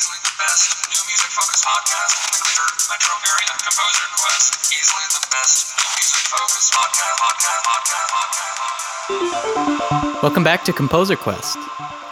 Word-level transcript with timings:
Easily 0.00 0.16
the 0.24 0.32
best 0.40 0.64
new 0.88 0.96
music 1.12 1.28
podcast 1.28 2.32
the 2.32 2.40
greater 2.40 2.64
metro 2.88 3.12
area. 3.20 3.52
Composer 3.60 4.08
Quest. 4.16 4.72
Easily 4.72 5.04
the 5.12 5.20
best 5.28 5.76
new 5.76 5.84
music 6.00 6.24
podcast. 6.32 7.20
Podcast. 7.20 7.60
Podcast. 7.68 8.08
Podcast. 9.12 10.22
Welcome 10.22 10.42
back 10.42 10.64
to 10.64 10.72
Composer 10.72 11.16
Quest. 11.16 11.58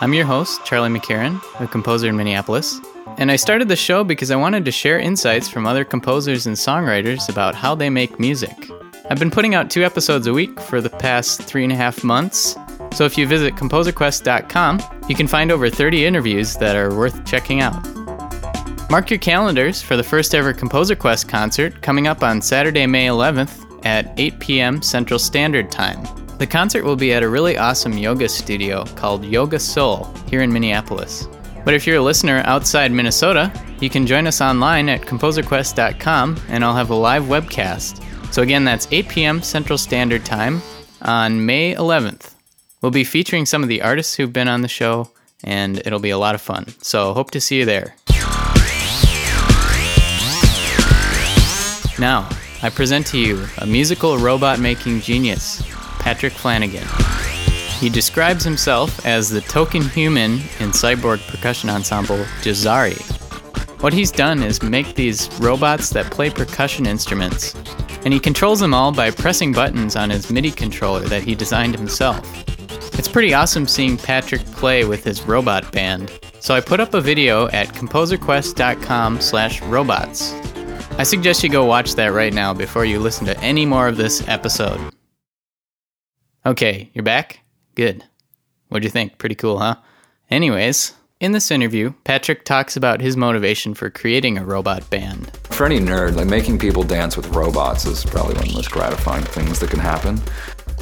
I'm 0.02 0.12
your 0.12 0.26
host, 0.26 0.62
Charlie 0.66 0.90
McCarron, 0.90 1.40
a 1.60 1.66
composer 1.66 2.08
in 2.08 2.16
Minneapolis. 2.18 2.78
And 3.16 3.30
I 3.30 3.36
started 3.36 3.68
the 3.68 3.76
show 3.76 4.04
because 4.04 4.30
I 4.30 4.36
wanted 4.36 4.66
to 4.66 4.70
share 4.70 4.98
insights 4.98 5.48
from 5.48 5.66
other 5.66 5.86
composers 5.86 6.46
and 6.46 6.56
songwriters 6.56 7.30
about 7.30 7.54
how 7.54 7.74
they 7.74 7.88
make 7.88 8.20
music. 8.20 8.70
I've 9.08 9.18
been 9.18 9.30
putting 9.30 9.54
out 9.54 9.70
two 9.70 9.82
episodes 9.82 10.26
a 10.26 10.34
week 10.34 10.60
for 10.60 10.82
the 10.82 10.90
past 10.90 11.40
three 11.40 11.64
and 11.64 11.72
a 11.72 11.76
half 11.76 12.04
months. 12.04 12.54
So 12.92 13.04
if 13.04 13.16
you 13.16 13.26
visit 13.26 13.54
composerquest.com, 13.54 15.06
you 15.08 15.14
can 15.14 15.26
find 15.26 15.52
over 15.52 15.70
30 15.70 16.04
interviews 16.04 16.56
that 16.56 16.76
are 16.76 16.94
worth 16.94 17.24
checking 17.24 17.60
out. 17.60 17.86
Mark 18.90 19.10
your 19.10 19.18
calendars 19.18 19.82
for 19.82 19.96
the 19.96 20.02
first 20.02 20.34
ever 20.34 20.52
Composer 20.52 20.96
Quest 20.96 21.28
concert 21.28 21.82
coming 21.82 22.06
up 22.06 22.22
on 22.22 22.40
Saturday, 22.40 22.86
May 22.86 23.06
11th 23.06 23.84
at 23.84 24.18
8 24.18 24.38
p.m. 24.40 24.82
Central 24.82 25.18
Standard 25.18 25.70
Time. 25.70 26.02
The 26.38 26.46
concert 26.46 26.84
will 26.84 26.96
be 26.96 27.12
at 27.12 27.22
a 27.22 27.28
really 27.28 27.58
awesome 27.58 27.98
yoga 27.98 28.28
studio 28.28 28.84
called 28.84 29.24
Yoga 29.24 29.58
Soul 29.58 30.04
here 30.30 30.40
in 30.40 30.52
Minneapolis. 30.52 31.28
But 31.64 31.74
if 31.74 31.86
you're 31.86 31.96
a 31.96 32.02
listener 32.02 32.42
outside 32.46 32.92
Minnesota, 32.92 33.52
you 33.80 33.90
can 33.90 34.06
join 34.06 34.26
us 34.26 34.40
online 34.40 34.88
at 34.88 35.02
composerquest.com 35.02 36.40
and 36.48 36.64
I'll 36.64 36.74
have 36.74 36.90
a 36.90 36.94
live 36.94 37.24
webcast. 37.24 38.02
So 38.32 38.42
again, 38.42 38.64
that's 38.64 38.88
8 38.90 39.08
p.m. 39.08 39.42
Central 39.42 39.76
Standard 39.76 40.24
Time 40.24 40.62
on 41.02 41.44
May 41.44 41.74
11th. 41.74 42.37
We'll 42.80 42.92
be 42.92 43.04
featuring 43.04 43.44
some 43.44 43.62
of 43.62 43.68
the 43.68 43.82
artists 43.82 44.14
who've 44.14 44.32
been 44.32 44.48
on 44.48 44.62
the 44.62 44.68
show 44.68 45.10
and 45.42 45.78
it'll 45.78 45.98
be 45.98 46.10
a 46.10 46.18
lot 46.18 46.34
of 46.34 46.40
fun. 46.40 46.66
So 46.80 47.12
hope 47.12 47.30
to 47.32 47.40
see 47.40 47.58
you 47.58 47.64
there. 47.64 47.96
Now, 51.98 52.28
I 52.62 52.70
present 52.70 53.06
to 53.08 53.18
you 53.18 53.44
a 53.58 53.66
musical 53.66 54.18
robot 54.18 54.60
making 54.60 55.00
genius, 55.00 55.62
Patrick 55.98 56.32
Flanagan. 56.32 56.86
He 57.80 57.88
describes 57.88 58.44
himself 58.44 59.04
as 59.04 59.28
the 59.28 59.40
token 59.40 59.82
human 59.82 60.34
in 60.60 60.70
cyborg 60.70 61.24
percussion 61.28 61.70
ensemble 61.70 62.18
Jazari. 62.42 63.00
What 63.82 63.92
he's 63.92 64.10
done 64.10 64.42
is 64.42 64.62
make 64.62 64.94
these 64.94 65.28
robots 65.40 65.90
that 65.90 66.10
play 66.10 66.30
percussion 66.30 66.86
instruments, 66.86 67.54
and 68.04 68.12
he 68.12 68.18
controls 68.18 68.58
them 68.58 68.74
all 68.74 68.90
by 68.90 69.12
pressing 69.12 69.52
buttons 69.52 69.94
on 69.94 70.10
his 70.10 70.30
MIDI 70.30 70.50
controller 70.50 71.02
that 71.02 71.22
he 71.22 71.36
designed 71.36 71.76
himself. 71.76 72.57
It's 72.98 73.06
pretty 73.06 73.32
awesome 73.32 73.68
seeing 73.68 73.96
Patrick 73.96 74.44
play 74.46 74.84
with 74.84 75.04
his 75.04 75.22
robot 75.22 75.70
band, 75.70 76.10
so 76.40 76.52
I 76.52 76.60
put 76.60 76.80
up 76.80 76.94
a 76.94 77.00
video 77.00 77.46
at 77.50 77.68
composerquest.com 77.68 79.20
slash 79.20 79.62
robots. 79.62 80.32
I 80.98 81.04
suggest 81.04 81.44
you 81.44 81.48
go 81.48 81.64
watch 81.64 81.94
that 81.94 82.08
right 82.08 82.34
now 82.34 82.52
before 82.52 82.84
you 82.84 82.98
listen 82.98 83.24
to 83.26 83.38
any 83.38 83.64
more 83.64 83.86
of 83.86 83.98
this 83.98 84.26
episode. 84.26 84.80
Okay, 86.44 86.90
you're 86.92 87.04
back? 87.04 87.38
Good. 87.76 88.02
What'd 88.68 88.82
you 88.82 88.90
think? 88.90 89.16
Pretty 89.18 89.36
cool, 89.36 89.60
huh? 89.60 89.76
Anyways, 90.28 90.92
in 91.20 91.30
this 91.30 91.52
interview, 91.52 91.94
Patrick 92.02 92.44
talks 92.44 92.76
about 92.76 93.00
his 93.00 93.16
motivation 93.16 93.74
for 93.74 93.90
creating 93.90 94.38
a 94.38 94.44
robot 94.44 94.90
band. 94.90 95.30
For 95.50 95.66
any 95.66 95.78
nerd, 95.78 96.16
like 96.16 96.26
making 96.26 96.58
people 96.58 96.82
dance 96.82 97.16
with 97.16 97.28
robots 97.28 97.84
is 97.84 98.04
probably 98.04 98.34
one 98.34 98.42
of 98.44 98.48
the 98.48 98.54
most 98.54 98.70
gratifying 98.72 99.24
things 99.24 99.60
that 99.60 99.70
can 99.70 99.80
happen. 99.80 100.20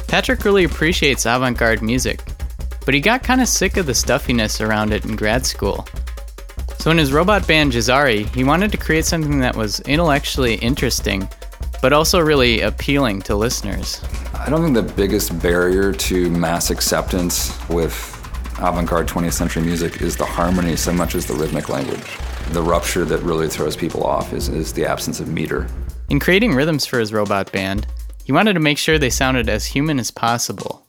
Patrick 0.07 0.45
really 0.45 0.63
appreciates 0.63 1.25
avant 1.25 1.57
garde 1.57 1.81
music, 1.81 2.21
but 2.85 2.93
he 2.93 3.01
got 3.01 3.23
kind 3.23 3.41
of 3.41 3.47
sick 3.49 3.75
of 3.75 3.85
the 3.85 3.93
stuffiness 3.93 4.61
around 4.61 4.93
it 4.93 5.03
in 5.03 5.17
grad 5.17 5.45
school. 5.45 5.85
So, 6.79 6.91
in 6.91 6.97
his 6.97 7.11
robot 7.11 7.45
band 7.45 7.73
Jazari, 7.73 8.25
he 8.33 8.45
wanted 8.45 8.71
to 8.71 8.77
create 8.77 9.03
something 9.03 9.39
that 9.39 9.55
was 9.55 9.81
intellectually 9.81 10.55
interesting, 10.55 11.27
but 11.81 11.91
also 11.91 12.19
really 12.21 12.61
appealing 12.61 13.21
to 13.23 13.35
listeners. 13.35 14.01
I 14.33 14.49
don't 14.49 14.61
think 14.61 14.75
the 14.75 14.93
biggest 14.93 15.37
barrier 15.41 15.91
to 15.91 16.29
mass 16.29 16.69
acceptance 16.69 17.51
with 17.67 18.13
avant 18.59 18.89
garde 18.89 19.07
20th 19.07 19.33
century 19.33 19.63
music 19.63 20.01
is 20.01 20.15
the 20.15 20.25
harmony 20.25 20.77
so 20.77 20.93
much 20.93 21.15
as 21.15 21.25
the 21.25 21.33
rhythmic 21.33 21.67
language. 21.67 22.17
The 22.51 22.61
rupture 22.61 23.03
that 23.05 23.19
really 23.23 23.49
throws 23.49 23.75
people 23.75 24.05
off 24.05 24.31
is, 24.31 24.47
is 24.47 24.71
the 24.71 24.85
absence 24.85 25.19
of 25.19 25.27
meter. 25.27 25.67
In 26.09 26.21
creating 26.21 26.53
rhythms 26.55 26.85
for 26.85 26.97
his 26.99 27.11
robot 27.11 27.51
band, 27.51 27.85
he 28.27 28.33
wanted 28.33 28.55
to 28.55 28.59
make 28.59 28.77
sure 28.77 28.99
they 28.99 29.09
sounded 29.09 29.47
as 29.47 29.65
human 29.65 29.99
as 29.99 30.11
possible. 30.11 30.85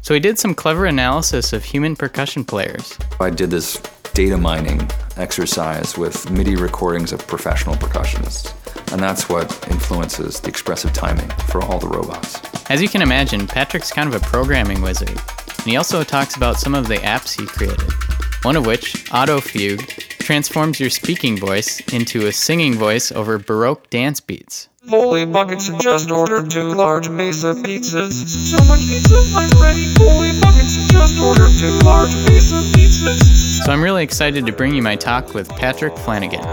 So 0.00 0.14
he 0.14 0.18
did 0.18 0.38
some 0.38 0.54
clever 0.54 0.86
analysis 0.86 1.52
of 1.52 1.62
human 1.62 1.94
percussion 1.94 2.42
players. 2.42 2.98
I 3.20 3.28
did 3.28 3.50
this 3.50 3.76
data 4.14 4.38
mining 4.38 4.90
exercise 5.18 5.98
with 5.98 6.30
MIDI 6.30 6.56
recordings 6.56 7.12
of 7.12 7.26
professional 7.26 7.74
percussionists. 7.74 8.54
And 8.94 9.02
that's 9.02 9.28
what 9.28 9.68
influences 9.70 10.40
the 10.40 10.48
expressive 10.48 10.94
timing 10.94 11.28
for 11.48 11.62
all 11.62 11.78
the 11.78 11.86
robots. 11.86 12.40
As 12.70 12.80
you 12.80 12.88
can 12.88 13.02
imagine, 13.02 13.46
Patrick's 13.46 13.92
kind 13.92 14.08
of 14.08 14.14
a 14.14 14.24
programming 14.24 14.80
wizard, 14.80 15.10
and 15.10 15.66
he 15.66 15.76
also 15.76 16.02
talks 16.02 16.34
about 16.34 16.58
some 16.58 16.74
of 16.74 16.88
the 16.88 16.96
apps 16.96 17.38
he 17.38 17.46
created. 17.46 17.92
One 18.40 18.56
of 18.56 18.64
which, 18.64 19.04
AutoFugue, 19.10 20.19
transforms 20.30 20.78
your 20.78 20.90
speaking 20.90 21.36
voice 21.36 21.80
into 21.92 22.28
a 22.28 22.32
singing 22.32 22.74
voice 22.74 23.10
over 23.10 23.36
Baroque 23.36 23.90
dance 23.90 24.20
beats. 24.20 24.68
Holy 24.88 25.26
buckets 25.26 25.68
just 25.82 26.12
ordered 26.12 26.48
two 26.48 26.72
large 26.72 27.08
mesa 27.08 27.52
pizzas. 27.52 28.12
So 28.12 28.64
much 28.66 28.78
pizza, 28.78 29.16
I'm 29.34 29.50
ready. 29.60 29.92
Holy 29.98 30.40
buckets 30.40 30.86
just 30.92 31.18
ordered 31.18 31.50
two 31.58 31.80
large 31.84 32.14
mesa 32.30 32.62
pizzas. 32.78 33.64
So 33.64 33.72
I'm 33.72 33.82
really 33.82 34.04
excited 34.04 34.46
to 34.46 34.52
bring 34.52 34.72
you 34.72 34.82
my 34.82 34.94
talk 34.94 35.34
with 35.34 35.48
Patrick 35.48 35.96
Flanagan. 35.96 36.44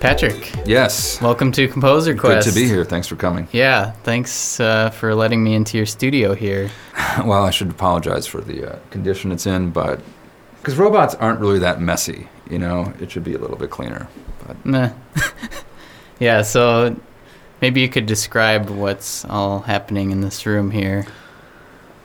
Patrick, 0.00 0.50
Yes. 0.64 1.20
welcome 1.20 1.52
to 1.52 1.68
Composer 1.68 2.14
Quest. 2.16 2.46
Good 2.46 2.54
to 2.54 2.58
be 2.58 2.66
here. 2.66 2.84
Thanks 2.84 3.06
for 3.06 3.16
coming. 3.16 3.46
Yeah, 3.52 3.90
thanks 4.02 4.58
uh, 4.58 4.88
for 4.90 5.14
letting 5.14 5.44
me 5.44 5.54
into 5.54 5.76
your 5.76 5.86
studio 5.86 6.34
here. 6.34 6.70
Well, 7.24 7.44
I 7.44 7.50
should 7.50 7.70
apologize 7.70 8.26
for 8.26 8.40
the 8.40 8.72
uh, 8.74 8.78
condition 8.90 9.32
it's 9.32 9.44
in, 9.44 9.70
but 9.72 10.00
because 10.58 10.76
robots 10.76 11.14
aren't 11.16 11.40
really 11.40 11.58
that 11.58 11.80
messy, 11.80 12.28
you 12.48 12.58
know, 12.58 12.92
it 13.00 13.10
should 13.10 13.24
be 13.24 13.34
a 13.34 13.38
little 13.38 13.56
bit 13.56 13.70
cleaner. 13.70 14.06
But 14.46 14.64
Meh. 14.64 14.92
yeah, 16.20 16.42
so 16.42 16.98
maybe 17.60 17.80
you 17.80 17.88
could 17.88 18.06
describe 18.06 18.70
what's 18.70 19.24
all 19.24 19.60
happening 19.60 20.12
in 20.12 20.20
this 20.20 20.46
room 20.46 20.70
here. 20.70 21.04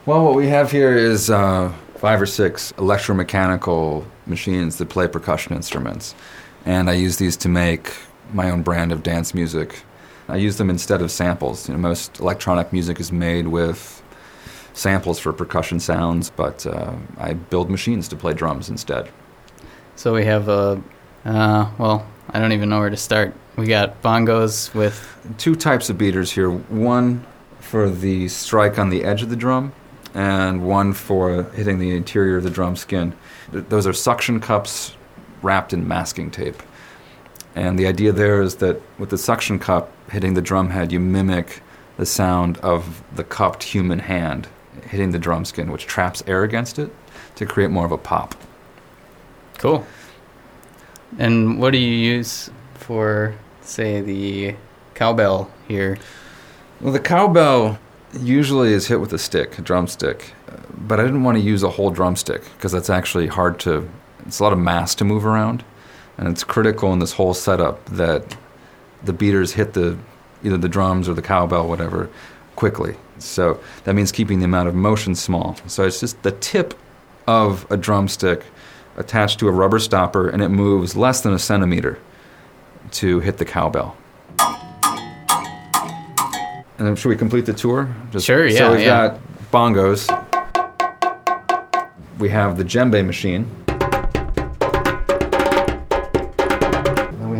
well, 0.06 0.24
what 0.24 0.34
we 0.34 0.48
have 0.48 0.72
here 0.72 0.96
is 0.96 1.30
uh, 1.30 1.72
five 1.94 2.20
or 2.20 2.26
six 2.26 2.72
electromechanical 2.72 4.04
machines 4.26 4.76
that 4.78 4.88
play 4.88 5.06
percussion 5.06 5.54
instruments, 5.54 6.16
and 6.66 6.90
I 6.90 6.94
use 6.94 7.16
these 7.16 7.36
to 7.38 7.48
make 7.48 7.94
my 8.32 8.50
own 8.50 8.62
brand 8.62 8.92
of 8.92 9.02
dance 9.02 9.32
music. 9.32 9.82
I 10.28 10.36
use 10.36 10.58
them 10.58 10.68
instead 10.68 11.00
of 11.00 11.10
samples. 11.10 11.68
You 11.68 11.74
know, 11.74 11.80
most 11.80 12.18
electronic 12.18 12.72
music 12.72 12.98
is 12.98 13.12
made 13.12 13.46
with 13.46 14.02
samples 14.74 15.18
for 15.18 15.32
percussion 15.32 15.80
sounds, 15.80 16.28
but 16.28 16.66
uh, 16.66 16.92
I 17.16 17.34
build 17.34 17.70
machines 17.70 18.08
to 18.08 18.16
play 18.16 18.34
drums 18.34 18.68
instead. 18.68 19.08
So 19.94 20.12
we 20.12 20.24
have 20.24 20.48
a, 20.48 20.82
uh, 21.24 21.70
well, 21.78 22.06
I 22.30 22.40
don't 22.40 22.52
even 22.52 22.68
know 22.68 22.80
where 22.80 22.90
to 22.90 22.96
start. 22.96 23.34
We 23.56 23.66
got 23.66 24.02
bongos 24.02 24.74
with, 24.74 25.16
two 25.38 25.54
types 25.54 25.88
of 25.88 25.96
beaters 25.96 26.30
here 26.32 26.50
one 26.50 27.24
for 27.60 27.88
the 27.88 28.28
strike 28.28 28.78
on 28.78 28.90
the 28.90 29.04
edge 29.04 29.22
of 29.22 29.30
the 29.30 29.36
drum 29.36 29.72
and 30.14 30.66
one 30.66 30.92
for 30.92 31.44
hitting 31.54 31.78
the 31.78 31.96
interior 31.96 32.36
of 32.36 32.44
the 32.44 32.50
drum 32.50 32.76
skin 32.76 33.12
those 33.50 33.86
are 33.86 33.92
suction 33.92 34.38
cups 34.38 34.95
wrapped 35.46 35.72
in 35.72 35.86
masking 35.86 36.30
tape 36.30 36.62
and 37.54 37.78
the 37.78 37.86
idea 37.86 38.12
there 38.12 38.42
is 38.42 38.56
that 38.56 38.80
with 38.98 39.10
the 39.10 39.18
suction 39.18 39.58
cup 39.58 39.90
hitting 40.10 40.34
the 40.34 40.42
drum 40.42 40.70
head 40.70 40.92
you 40.92 41.00
mimic 41.00 41.62
the 41.96 42.06
sound 42.06 42.58
of 42.58 43.02
the 43.14 43.24
cupped 43.24 43.62
human 43.62 43.98
hand 43.98 44.48
hitting 44.90 45.10
the 45.12 45.18
drum 45.18 45.44
skin 45.44 45.70
which 45.70 45.86
traps 45.86 46.22
air 46.26 46.42
against 46.42 46.78
it 46.78 46.90
to 47.34 47.46
create 47.46 47.70
more 47.70 47.86
of 47.86 47.92
a 47.92 47.98
pop 47.98 48.34
cool. 49.58 49.86
And 51.18 51.58
what 51.60 51.72
do 51.72 51.78
you 51.78 51.92
use 51.92 52.50
for, 52.74 53.34
say, 53.62 54.00
the 54.00 54.56
cowbell 54.94 55.50
here? 55.68 55.98
Well, 56.80 56.92
the 56.92 57.00
cowbell 57.00 57.78
usually 58.20 58.72
is 58.72 58.86
hit 58.86 59.00
with 59.00 59.12
a 59.12 59.18
stick, 59.18 59.58
a 59.58 59.62
drumstick, 59.62 60.32
but 60.76 61.00
I 61.00 61.04
didn't 61.04 61.24
want 61.24 61.38
to 61.38 61.42
use 61.42 61.62
a 61.62 61.70
whole 61.70 61.90
drumstick 61.90 62.42
because 62.56 62.72
that's 62.72 62.90
actually 62.90 63.26
hard 63.28 63.58
to. 63.60 63.88
It's 64.26 64.40
a 64.40 64.42
lot 64.42 64.52
of 64.52 64.58
mass 64.58 64.94
to 64.96 65.04
move 65.04 65.24
around, 65.24 65.64
and 66.18 66.28
it's 66.28 66.44
critical 66.44 66.92
in 66.92 66.98
this 66.98 67.12
whole 67.12 67.34
setup 67.34 67.84
that 67.86 68.36
the 69.04 69.12
beaters 69.12 69.52
hit 69.52 69.72
the 69.74 69.96
either 70.44 70.56
the 70.56 70.68
drums 70.68 71.08
or 71.08 71.14
the 71.14 71.22
cowbell, 71.22 71.68
whatever, 71.68 72.08
quickly. 72.56 72.96
So 73.18 73.58
that 73.84 73.94
means 73.94 74.12
keeping 74.12 74.38
the 74.40 74.44
amount 74.44 74.68
of 74.68 74.74
motion 74.74 75.14
small. 75.14 75.56
So 75.66 75.84
it's 75.84 76.00
just 76.00 76.22
the 76.22 76.32
tip 76.32 76.74
of 77.26 77.66
a 77.70 77.76
drumstick 77.76 78.44
attached 78.96 79.38
to 79.40 79.48
a 79.48 79.50
rubber 79.50 79.78
stopper, 79.78 80.28
and 80.28 80.42
it 80.42 80.48
moves 80.48 80.96
less 80.96 81.20
than 81.22 81.32
a 81.32 81.38
centimeter 81.38 81.98
to 82.92 83.20
hit 83.20 83.38
the 83.38 83.44
cowbell. 83.44 83.96
And 86.78 86.86
then 86.86 86.94
should 86.96 87.08
we 87.08 87.16
complete 87.16 87.46
the 87.46 87.54
tour? 87.54 87.94
Just, 88.10 88.26
Sure, 88.26 88.46
yeah, 88.46 88.58
So 88.58 88.72
we've 88.72 88.80
yeah. 88.82 89.08
got 89.08 89.20
bongos. 89.50 90.06
we 92.18 92.28
have 92.28 92.58
the 92.58 92.64
djembe 92.64 93.04
machine. 93.04 93.50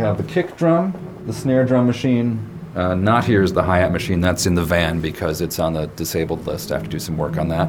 Have 0.07 0.19
the 0.19 0.23
kick 0.23 0.57
drum, 0.57 0.95
the 1.27 1.33
snare 1.33 1.65
drum 1.65 1.85
machine. 1.89 2.39
Uh, 2.77 2.95
not 2.95 3.25
here 3.25 3.43
is 3.43 3.53
the 3.53 3.65
hi 3.65 3.79
hat 3.79 3.91
machine. 3.91 4.21
That's 4.21 4.47
in 4.47 4.55
the 4.55 4.63
van 4.63 5.01
because 5.01 5.41
it's 5.41 5.59
on 5.59 5.73
the 5.73 5.87
disabled 5.97 6.47
list. 6.47 6.71
I 6.71 6.75
have 6.75 6.85
to 6.85 6.89
do 6.89 7.01
some 7.01 7.19
work 7.19 7.37
on 7.39 7.49
that. 7.49 7.67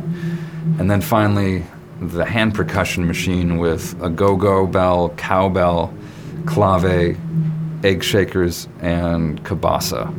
And 0.78 0.92
then 0.92 1.02
finally, 1.02 1.66
the 2.00 2.26
hand 2.26 2.54
percussion 2.54 3.08
machine 3.08 3.58
with 3.58 4.00
a 4.04 4.10
go 4.12 4.36
go 4.36 4.68
bell, 4.68 5.10
cowbell, 5.18 5.92
clave, 6.46 7.18
egg 7.84 8.04
shakers, 8.04 8.68
and 8.82 9.44
cabasa. 9.44 10.14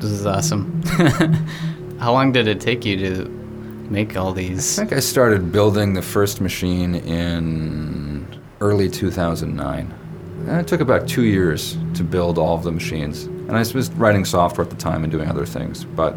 This 0.00 0.10
is 0.10 0.26
awesome. 0.26 0.82
How 2.00 2.12
long 2.12 2.32
did 2.32 2.48
it 2.48 2.60
take 2.60 2.84
you 2.84 2.96
to 2.96 3.28
make 3.28 4.16
all 4.16 4.32
these? 4.32 4.76
I 4.76 4.82
think 4.82 4.92
I 4.92 4.98
started 4.98 5.52
building 5.52 5.94
the 5.94 6.02
first 6.02 6.40
machine 6.40 6.96
in 6.96 8.11
early 8.62 8.88
2009. 8.88 9.92
And 10.46 10.60
it 10.60 10.66
took 10.68 10.80
about 10.80 11.08
two 11.08 11.24
years 11.24 11.76
to 11.94 12.04
build 12.04 12.38
all 12.38 12.54
of 12.54 12.62
the 12.62 12.70
machines. 12.72 13.24
And 13.24 13.52
I 13.52 13.58
was 13.58 13.90
writing 13.92 14.24
software 14.24 14.64
at 14.64 14.70
the 14.70 14.76
time 14.76 15.02
and 15.02 15.10
doing 15.12 15.28
other 15.28 15.44
things. 15.44 15.84
But 15.84 16.16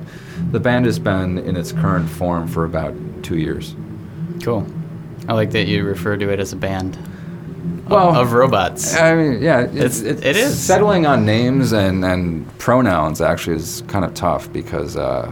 the 0.51 0.59
band 0.59 0.85
has 0.85 0.99
been 0.99 1.39
in 1.39 1.57
its 1.57 1.71
current 1.71 2.07
form 2.09 2.47
for 2.47 2.63
about 2.63 2.93
two 3.23 3.37
years. 3.37 3.75
Cool. 4.43 4.65
I 5.27 5.33
like 5.33 5.51
that 5.51 5.65
you 5.65 5.83
refer 5.83 6.17
to 6.17 6.29
it 6.29 6.39
as 6.39 6.53
a 6.53 6.55
band 6.55 6.97
Well, 7.89 8.15
of 8.15 8.33
robots. 8.33 8.95
I 8.95 9.15
mean, 9.15 9.41
yeah, 9.41 9.61
It's- 9.61 9.99
it's, 10.01 10.01
it's 10.01 10.21
it 10.21 10.35
is. 10.37 10.57
settling 10.59 11.05
on 11.07 11.25
names 11.25 11.71
and, 11.73 12.05
and 12.05 12.45
pronouns 12.59 13.21
actually 13.21 13.55
is 13.55 13.83
kind 13.87 14.05
of 14.05 14.13
tough 14.13 14.51
because, 14.53 14.95
uh, 14.95 15.31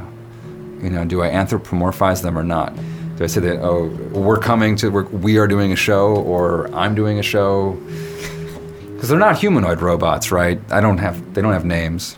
you 0.81 0.89
know, 0.89 1.05
do 1.05 1.21
I 1.21 1.29
anthropomorphize 1.29 2.21
them 2.23 2.37
or 2.37 2.43
not? 2.43 2.73
Do 3.23 3.25
I 3.25 3.29
say 3.29 3.39
that, 3.39 3.61
oh, 3.61 3.85
we're 4.11 4.37
coming 4.37 4.75
to, 4.75 4.89
we're, 4.89 5.05
we 5.05 5.37
are 5.37 5.47
doing 5.47 5.71
a 5.71 5.77
show 5.77 6.13
or 6.13 6.67
I'm 6.75 6.93
doing 6.93 7.19
a 7.19 7.23
show? 7.23 7.71
Because 8.91 9.07
they're 9.07 9.17
not 9.17 9.39
humanoid 9.39 9.81
robots, 9.81 10.29
right? 10.29 10.59
I 10.69 10.81
don't 10.81 10.97
have, 10.97 11.33
they 11.33 11.41
don't 11.41 11.53
have 11.53 11.63
names. 11.63 12.17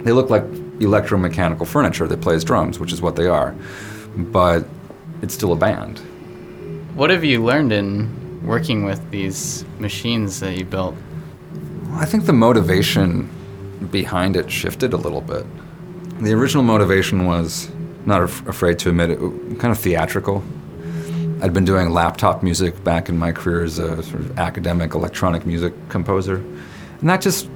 They 0.00 0.12
look 0.12 0.28
like 0.28 0.44
electromechanical 0.80 1.66
furniture 1.66 2.06
that 2.06 2.20
plays 2.20 2.44
drums, 2.44 2.78
which 2.78 2.92
is 2.92 3.00
what 3.00 3.16
they 3.16 3.26
are. 3.26 3.52
But 4.18 4.66
it's 5.22 5.32
still 5.32 5.54
a 5.54 5.56
band. 5.56 6.00
What 6.94 7.08
have 7.08 7.24
you 7.24 7.42
learned 7.42 7.72
in 7.72 8.46
working 8.46 8.84
with 8.84 9.10
these 9.10 9.64
machines 9.78 10.40
that 10.40 10.58
you 10.58 10.66
built? 10.66 10.94
I 11.92 12.04
think 12.04 12.26
the 12.26 12.34
motivation 12.34 13.30
behind 13.90 14.36
it 14.36 14.50
shifted 14.50 14.92
a 14.92 14.98
little 14.98 15.22
bit. 15.22 15.46
The 16.20 16.34
original 16.34 16.64
motivation 16.64 17.24
was 17.24 17.70
not 18.06 18.22
af- 18.22 18.46
afraid 18.46 18.78
to 18.80 18.90
admit 18.90 19.10
it, 19.10 19.18
kind 19.58 19.72
of 19.72 19.78
theatrical. 19.78 20.42
I'd 21.42 21.52
been 21.52 21.64
doing 21.64 21.90
laptop 21.90 22.42
music 22.42 22.82
back 22.84 23.08
in 23.08 23.18
my 23.18 23.32
career 23.32 23.64
as 23.64 23.78
a 23.78 24.02
sort 24.02 24.20
of 24.20 24.38
academic 24.38 24.94
electronic 24.94 25.44
music 25.44 25.74
composer. 25.88 26.36
And 27.00 27.08
that 27.08 27.20
just, 27.20 27.48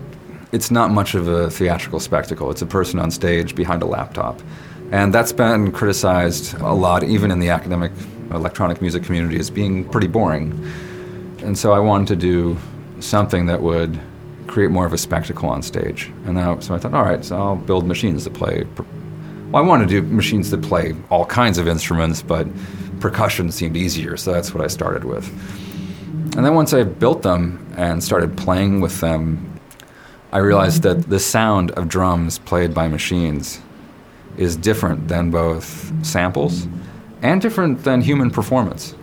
it's 0.52 0.70
not 0.70 0.90
much 0.90 1.14
of 1.14 1.28
a 1.28 1.48
theatrical 1.50 2.00
spectacle. 2.00 2.50
It's 2.50 2.62
a 2.62 2.66
person 2.66 2.98
on 2.98 3.10
stage 3.10 3.54
behind 3.54 3.82
a 3.82 3.86
laptop. 3.86 4.42
And 4.90 5.14
that's 5.14 5.32
been 5.32 5.72
criticized 5.72 6.54
a 6.60 6.72
lot, 6.72 7.02
even 7.02 7.30
in 7.30 7.40
the 7.40 7.50
academic 7.50 7.92
electronic 8.30 8.80
music 8.82 9.04
community, 9.04 9.38
as 9.38 9.50
being 9.50 9.88
pretty 9.88 10.06
boring. 10.06 10.52
And 11.42 11.56
so 11.56 11.72
I 11.72 11.78
wanted 11.78 12.08
to 12.08 12.16
do 12.16 12.58
something 13.00 13.46
that 13.46 13.62
would 13.62 13.98
create 14.48 14.70
more 14.70 14.86
of 14.86 14.92
a 14.92 14.98
spectacle 14.98 15.48
on 15.48 15.62
stage. 15.62 16.10
And 16.26 16.36
so 16.62 16.74
I 16.74 16.78
thought, 16.78 16.94
all 16.94 17.04
right, 17.04 17.24
so 17.24 17.36
I'll 17.36 17.56
build 17.56 17.86
machines 17.86 18.24
that 18.24 18.34
play. 18.34 18.66
Well, 19.50 19.64
I 19.64 19.66
wanted 19.66 19.88
to 19.88 20.02
do 20.02 20.06
machines 20.06 20.50
that 20.50 20.60
play 20.60 20.94
all 21.08 21.24
kinds 21.24 21.56
of 21.56 21.66
instruments, 21.66 22.20
but 22.20 22.46
percussion 23.00 23.50
seemed 23.50 23.78
easier, 23.78 24.18
so 24.18 24.30
that's 24.30 24.52
what 24.52 24.62
I 24.62 24.66
started 24.66 25.04
with. 25.04 25.26
And 26.36 26.44
then 26.44 26.54
once 26.54 26.74
I 26.74 26.82
built 26.82 27.22
them 27.22 27.66
and 27.74 28.04
started 28.04 28.36
playing 28.36 28.82
with 28.82 29.00
them, 29.00 29.58
I 30.32 30.38
realized 30.38 30.82
that 30.82 31.08
the 31.08 31.18
sound 31.18 31.70
of 31.70 31.88
drums 31.88 32.38
played 32.38 32.74
by 32.74 32.88
machines 32.88 33.62
is 34.36 34.54
different 34.54 35.08
than 35.08 35.30
both 35.30 35.94
samples 36.04 36.68
and 37.22 37.40
different 37.40 37.84
than 37.84 38.02
human 38.02 38.30
performance. 38.30 38.94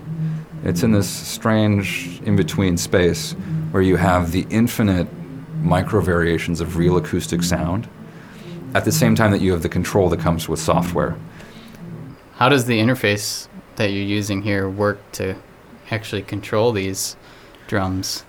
It's 0.64 0.84
in 0.84 0.92
this 0.92 1.10
strange 1.10 2.22
in 2.24 2.36
between 2.36 2.78
space 2.78 3.32
where 3.72 3.82
you 3.82 3.96
have 3.96 4.32
the 4.32 4.46
infinite 4.52 5.08
micro 5.64 6.02
variations 6.02 6.62
of 6.62 6.78
real 6.78 6.98
acoustic 6.98 7.42
sound 7.42 7.90
at 8.76 8.84
the 8.84 8.92
same 8.92 9.16
time 9.16 9.32
that 9.32 9.40
you 9.40 9.54
have 9.54 9.62
the 9.62 9.70
control 9.70 10.10
that 10.10 10.20
comes 10.20 10.50
with 10.50 10.60
software. 10.60 11.16
How 12.34 12.50
does 12.50 12.66
the 12.66 12.78
interface 12.78 13.48
that 13.78 13.92
you're 13.92 14.04
using 14.04 14.42
here 14.42 14.70
work 14.70 15.00
to 15.14 15.36
actually 15.90 16.24
control 16.24 16.74
these 16.74 17.16
drums? 17.68 18.26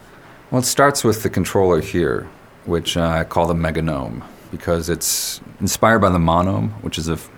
Well, 0.53 0.61
it 0.61 0.65
starts 0.65 1.03
with 1.03 1.25
the 1.25 1.31
controller 1.31 1.81
here, 1.81 2.29
which 2.65 2.97
uh, 2.97 3.03
I 3.03 3.25
call 3.25 3.49
the 3.49 3.55
meganome 3.55 4.23
because 4.53 4.89
it's 4.89 5.41
inspired 5.59 5.99
by 5.99 6.11
the 6.11 6.21
monome, 6.21 6.71
which 6.83 6.97
is 6.97 7.09
a 7.09 7.15
f- 7.15 7.29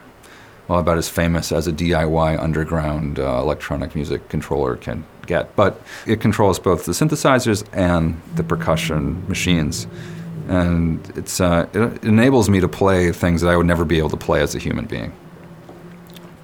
well 0.68 0.78
about 0.78 0.98
as 0.98 1.08
famous 1.08 1.50
as 1.50 1.66
a 1.66 1.72
DIY 1.72 2.38
underground 2.38 3.18
uh, 3.18 3.38
electronic 3.38 3.94
music 3.94 4.28
controller 4.28 4.76
can 4.76 5.06
get. 5.26 5.56
But 5.56 5.80
it 6.06 6.20
controls 6.20 6.58
both 6.58 6.84
the 6.84 6.92
synthesizers 6.92 7.66
and 7.72 8.20
the 8.34 8.42
percussion 8.42 9.26
machines, 9.28 9.86
and 10.48 11.12
it's 11.16 11.40
uh, 11.40 11.66
it 11.72 12.04
enables 12.04 12.48
me 12.50 12.60
to 12.60 12.68
play 12.68 13.12
things 13.12 13.42
that 13.42 13.48
I 13.50 13.56
would 13.56 13.66
never 13.66 13.84
be 13.84 13.98
able 13.98 14.10
to 14.10 14.16
play 14.16 14.40
as 14.40 14.54
a 14.54 14.58
human 14.58 14.86
being. 14.86 15.12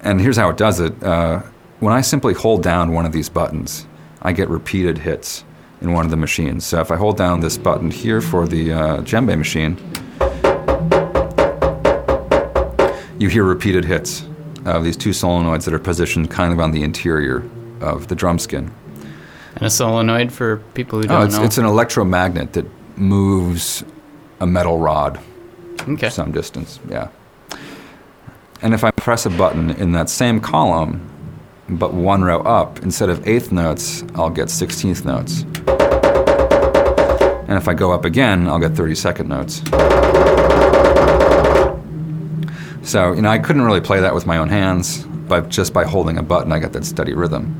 And 0.01 0.21
here's 0.21 0.37
how 0.37 0.49
it 0.49 0.57
does 0.57 0.79
it. 0.79 1.01
Uh, 1.03 1.41
when 1.79 1.93
I 1.93 2.01
simply 2.01 2.33
hold 2.33 2.63
down 2.63 2.93
one 2.93 3.05
of 3.05 3.11
these 3.11 3.27
buttons, 3.29 3.87
I 4.21 4.31
get 4.31 4.47
repeated 4.49 4.99
hits 4.99 5.43
in 5.81 5.91
one 5.93 6.05
of 6.05 6.11
the 6.11 6.17
machines. 6.17 6.65
So 6.65 6.79
if 6.79 6.91
I 6.91 6.95
hold 6.95 7.17
down 7.17 7.39
this 7.41 7.57
button 7.57 7.91
here 7.91 8.21
for 8.21 8.47
the 8.47 8.71
uh, 8.71 8.97
djembe 9.01 9.37
machine, 9.37 9.77
you 13.19 13.29
hear 13.29 13.43
repeated 13.43 13.85
hits 13.85 14.25
of 14.65 14.83
these 14.83 14.97
two 14.97 15.11
solenoids 15.11 15.65
that 15.65 15.73
are 15.73 15.79
positioned 15.79 16.29
kind 16.29 16.51
of 16.53 16.59
on 16.59 16.71
the 16.71 16.83
interior 16.83 17.43
of 17.81 18.07
the 18.07 18.15
drum 18.15 18.39
skin. 18.39 18.71
And 19.55 19.63
a 19.63 19.69
solenoid 19.69 20.31
for 20.33 20.57
people 20.73 20.99
who 20.99 21.05
Oh, 21.05 21.07
don't 21.19 21.25
it's, 21.27 21.37
know. 21.37 21.43
it's 21.43 21.57
an 21.57 21.65
electromagnet 21.65 22.53
that 22.53 22.65
moves 22.97 23.83
a 24.39 24.47
metal 24.47 24.77
rod 24.79 25.19
okay. 25.87 26.09
some 26.09 26.31
distance. 26.31 26.79
Yeah. 26.89 27.09
And 28.61 28.73
if 28.73 28.83
I 28.83 28.91
press 28.91 29.25
a 29.25 29.29
button 29.29 29.71
in 29.71 29.91
that 29.93 30.09
same 30.09 30.39
column, 30.39 31.09
but 31.67 31.93
one 31.93 32.23
row 32.23 32.41
up, 32.41 32.79
instead 32.83 33.09
of 33.09 33.27
eighth 33.27 33.51
notes, 33.51 34.03
I'll 34.15 34.29
get 34.29 34.49
sixteenth 34.49 35.05
notes. 35.05 35.45
And 37.47 37.57
if 37.57 37.67
I 37.67 37.75
go 37.75 37.91
up 37.91 38.05
again, 38.05 38.47
I'll 38.47 38.57
get 38.57 38.71
32nd 38.71 39.27
notes. 39.27 39.61
So, 42.89 43.13
you 43.13 43.21
know, 43.21 43.29
I 43.29 43.37
couldn't 43.37 43.61
really 43.61 43.81
play 43.81 43.99
that 43.99 44.15
with 44.15 44.25
my 44.25 44.37
own 44.37 44.49
hands, 44.49 45.03
but 45.05 45.49
just 45.49 45.71
by 45.71 45.85
holding 45.85 46.17
a 46.17 46.23
button, 46.23 46.51
I 46.51 46.57
got 46.57 46.73
that 46.73 46.85
steady 46.85 47.13
rhythm. 47.13 47.55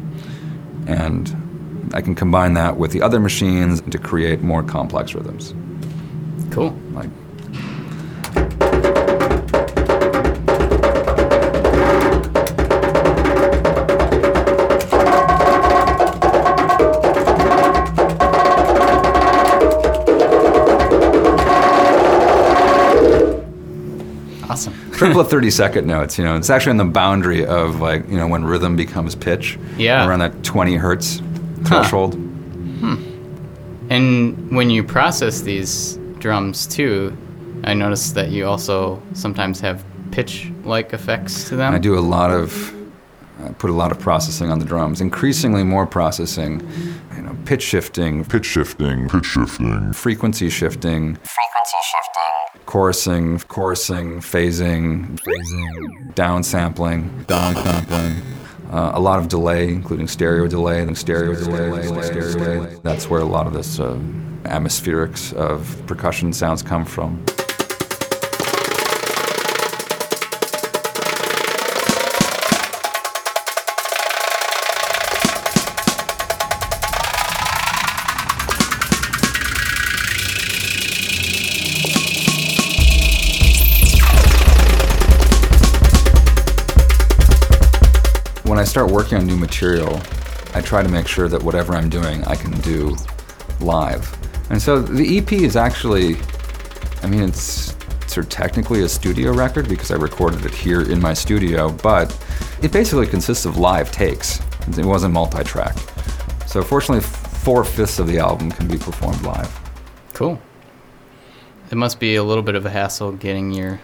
And 0.88 1.92
I 1.94 2.02
can 2.02 2.16
combine 2.16 2.56
that 2.56 2.78
with 2.78 2.92
the 2.92 3.04
other 3.04 3.20
machines 3.20 3.82
to 3.82 4.00
create 4.00 4.42
more 4.42 4.64
complex 4.64 5.14
rhythms. 5.14 5.54
Cool. 6.56 6.74
Like 6.94 7.10
Awesome. 24.48 24.74
triple 24.92 25.20
of 25.22 25.30
30 25.30 25.50
second 25.50 25.88
notes, 25.88 26.18
you 26.20 26.24
know, 26.24 26.36
it's 26.38 26.50
actually 26.52 26.72
on 26.72 26.78
the 26.78 26.86
boundary 26.86 27.46
of 27.46 27.82
like, 27.82 28.08
you 28.08 28.16
know, 28.16 28.28
when 28.28 28.46
rhythm 28.46 28.76
becomes 28.76 29.16
pitch. 29.16 29.58
Yeah. 29.78 30.08
Around 30.08 30.20
that 30.20 30.44
20 30.44 30.76
hertz 30.76 31.22
Huh. 31.66 31.80
threshold. 31.82 32.14
Hmm. 32.14 32.96
And 33.90 34.56
when 34.56 34.70
you 34.70 34.84
process 34.84 35.42
these 35.42 35.98
drums 36.26 36.66
too, 36.66 37.16
I 37.64 37.76
noticed 37.76 38.16
that 38.16 38.30
you 38.30 38.48
also 38.48 39.00
sometimes 39.14 39.60
have 39.60 39.86
pitch-like 40.10 40.92
effects 40.92 41.48
to 41.50 41.56
them. 41.56 41.72
I 41.72 41.78
do 41.78 41.96
a 42.00 42.02
lot 42.02 42.32
of, 42.32 42.74
I 43.44 43.50
put 43.50 43.70
a 43.70 43.74
lot 43.74 43.92
of 43.92 44.00
processing 44.00 44.50
on 44.50 44.58
the 44.58 44.66
drums, 44.66 45.02
increasingly 45.02 45.64
more 45.64 45.86
processing, 45.86 46.68
you 47.16 47.22
know, 47.22 47.38
pitch 47.46 47.62
shifting, 47.62 48.26
pitch 48.26 48.48
shifting, 48.48 49.08
pitch 49.08 49.26
shifting, 49.28 49.94
frequency 49.94 50.50
shifting, 50.50 51.16
Frequency 51.38 51.80
shifting. 51.94 52.66
chorusing, 52.66 53.46
chorusing, 53.46 54.18
phasing, 54.18 55.20
phasing, 55.20 56.14
downsampling, 56.16 57.26
downsampling. 57.26 58.20
Uh, 58.76 58.92
a 58.94 59.00
lot 59.00 59.20
of 59.20 59.30
delay, 59.30 59.70
including 59.70 60.06
stereo 60.06 60.48
delay, 60.48 60.82
and 60.82 60.98
stereo 60.98 61.34
delay, 61.34 61.82
stereo 62.04 62.34
delay. 62.34 62.76
That's 62.84 63.10
where 63.10 63.22
a 63.22 63.26
lot 63.26 63.48
of 63.48 63.54
this 63.54 63.80
uh, 63.80 63.98
atmospherics 64.44 65.32
of 65.32 65.82
percussion 65.88 66.34
sounds 66.34 66.62
come 66.62 66.84
from. 66.84 67.24
Start 88.76 88.92
working 88.92 89.18
on 89.18 89.26
new 89.26 89.38
material, 89.38 90.02
I 90.54 90.60
try 90.60 90.84
to 90.84 90.90
make 90.90 91.08
sure 91.08 91.30
that 91.30 91.42
whatever 91.42 91.76
I'm 91.76 91.88
doing, 91.88 92.22
I 92.26 92.36
can 92.36 92.52
do 92.60 92.98
live. 93.62 94.04
And 94.50 94.62
so 94.62 94.82
the 94.82 95.18
EP 95.18 95.32
is 95.32 95.56
actually, 95.56 96.18
I 97.02 97.08
mean, 97.08 97.22
it's 97.22 97.74
sort 98.08 98.26
of 98.26 98.30
technically 98.30 98.84
a 98.84 98.90
studio 98.90 99.32
record 99.32 99.70
because 99.70 99.92
I 99.92 99.96
recorded 99.96 100.46
it 100.46 100.54
here 100.54 100.82
in 100.82 101.00
my 101.00 101.14
studio, 101.14 101.72
but 101.72 102.14
it 102.62 102.74
basically 102.74 103.08
consists 103.08 103.46
of 103.46 103.58
live 103.58 103.94
takes. 103.94 104.42
It 104.78 104.84
wasn't 104.84 105.14
multi 105.14 105.46
track. 105.46 105.78
So 106.46 106.62
fortunately, 106.62 107.00
four 107.00 107.64
fifths 107.64 107.98
of 108.00 108.08
the 108.08 108.20
album 108.20 108.52
can 108.52 108.68
be 108.68 108.78
performed 108.78 109.22
live. 109.22 109.58
Cool. 110.12 110.38
It 111.72 111.76
must 111.76 111.98
be 112.02 112.16
a 112.16 112.24
little 112.26 112.44
bit 112.44 112.56
of 112.56 112.66
a 112.66 112.70
hassle 112.70 113.14
getting 113.14 113.54
your. 113.54 113.80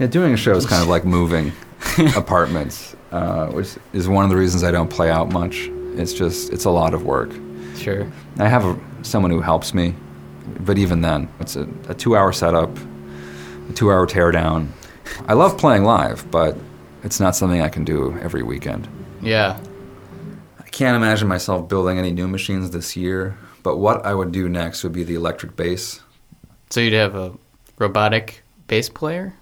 Yeah, 0.00 0.08
doing 0.08 0.32
a 0.32 0.36
show 0.36 0.56
is 0.56 0.66
kind 0.66 0.82
of 0.82 0.88
like 0.96 1.04
moving 1.04 1.52
apartments, 2.16 2.96
uh, 3.14 3.46
which 3.52 3.76
is 3.92 4.08
one 4.08 4.24
of 4.24 4.30
the 4.30 4.36
reasons 4.36 4.64
I 4.64 4.72
don't 4.72 4.90
play 4.90 5.08
out 5.08 5.32
much. 5.32 5.68
It's 5.96 6.12
just, 6.12 6.52
it's 6.52 6.64
a 6.64 6.70
lot 6.70 6.94
of 6.94 7.04
work. 7.04 7.30
Sure. 7.76 8.10
I 8.38 8.48
have 8.48 8.64
a, 8.64 8.78
someone 9.02 9.30
who 9.30 9.40
helps 9.40 9.72
me, 9.72 9.94
but 10.60 10.78
even 10.78 11.00
then, 11.00 11.28
it's 11.38 11.54
a, 11.54 11.68
a 11.88 11.94
two 11.94 12.16
hour 12.16 12.32
setup, 12.32 12.76
a 13.70 13.72
two 13.72 13.92
hour 13.92 14.06
teardown. 14.06 14.68
I 15.28 15.34
love 15.34 15.56
playing 15.56 15.84
live, 15.84 16.28
but 16.32 16.56
it's 17.04 17.20
not 17.20 17.36
something 17.36 17.62
I 17.62 17.68
can 17.68 17.84
do 17.84 18.18
every 18.18 18.42
weekend. 18.42 18.88
Yeah. 19.22 19.60
I 20.58 20.68
can't 20.70 20.96
imagine 20.96 21.28
myself 21.28 21.68
building 21.68 21.98
any 21.98 22.10
new 22.10 22.26
machines 22.26 22.70
this 22.72 22.96
year, 22.96 23.38
but 23.62 23.76
what 23.76 24.04
I 24.04 24.12
would 24.12 24.32
do 24.32 24.48
next 24.48 24.82
would 24.82 24.92
be 24.92 25.04
the 25.04 25.14
electric 25.14 25.54
bass. 25.54 26.00
So 26.70 26.80
you'd 26.80 26.94
have 26.94 27.14
a 27.14 27.32
robotic 27.78 28.42
bass 28.66 28.88
player? 28.88 29.34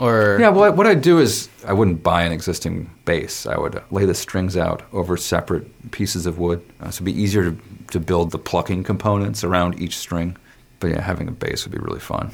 Or. 0.00 0.38
Yeah, 0.40 0.48
well, 0.48 0.72
what 0.72 0.86
I'd 0.86 1.02
do 1.02 1.18
is 1.18 1.48
I 1.66 1.72
wouldn't 1.72 2.02
buy 2.02 2.22
an 2.22 2.32
existing 2.32 2.90
bass. 3.04 3.46
I 3.46 3.58
would 3.58 3.80
lay 3.90 4.04
the 4.04 4.14
strings 4.14 4.56
out 4.56 4.82
over 4.92 5.16
separate 5.16 5.92
pieces 5.92 6.26
of 6.26 6.38
wood. 6.38 6.64
Uh, 6.80 6.90
so 6.90 6.96
it'd 6.96 7.04
be 7.04 7.12
easier 7.12 7.50
to, 7.50 7.56
to 7.92 8.00
build 8.00 8.32
the 8.32 8.38
plucking 8.38 8.82
components 8.82 9.44
around 9.44 9.80
each 9.80 9.96
string. 9.96 10.36
But 10.80 10.88
yeah, 10.88 11.00
having 11.00 11.28
a 11.28 11.32
bass 11.32 11.64
would 11.64 11.72
be 11.72 11.78
really 11.78 12.00
fun. 12.00 12.32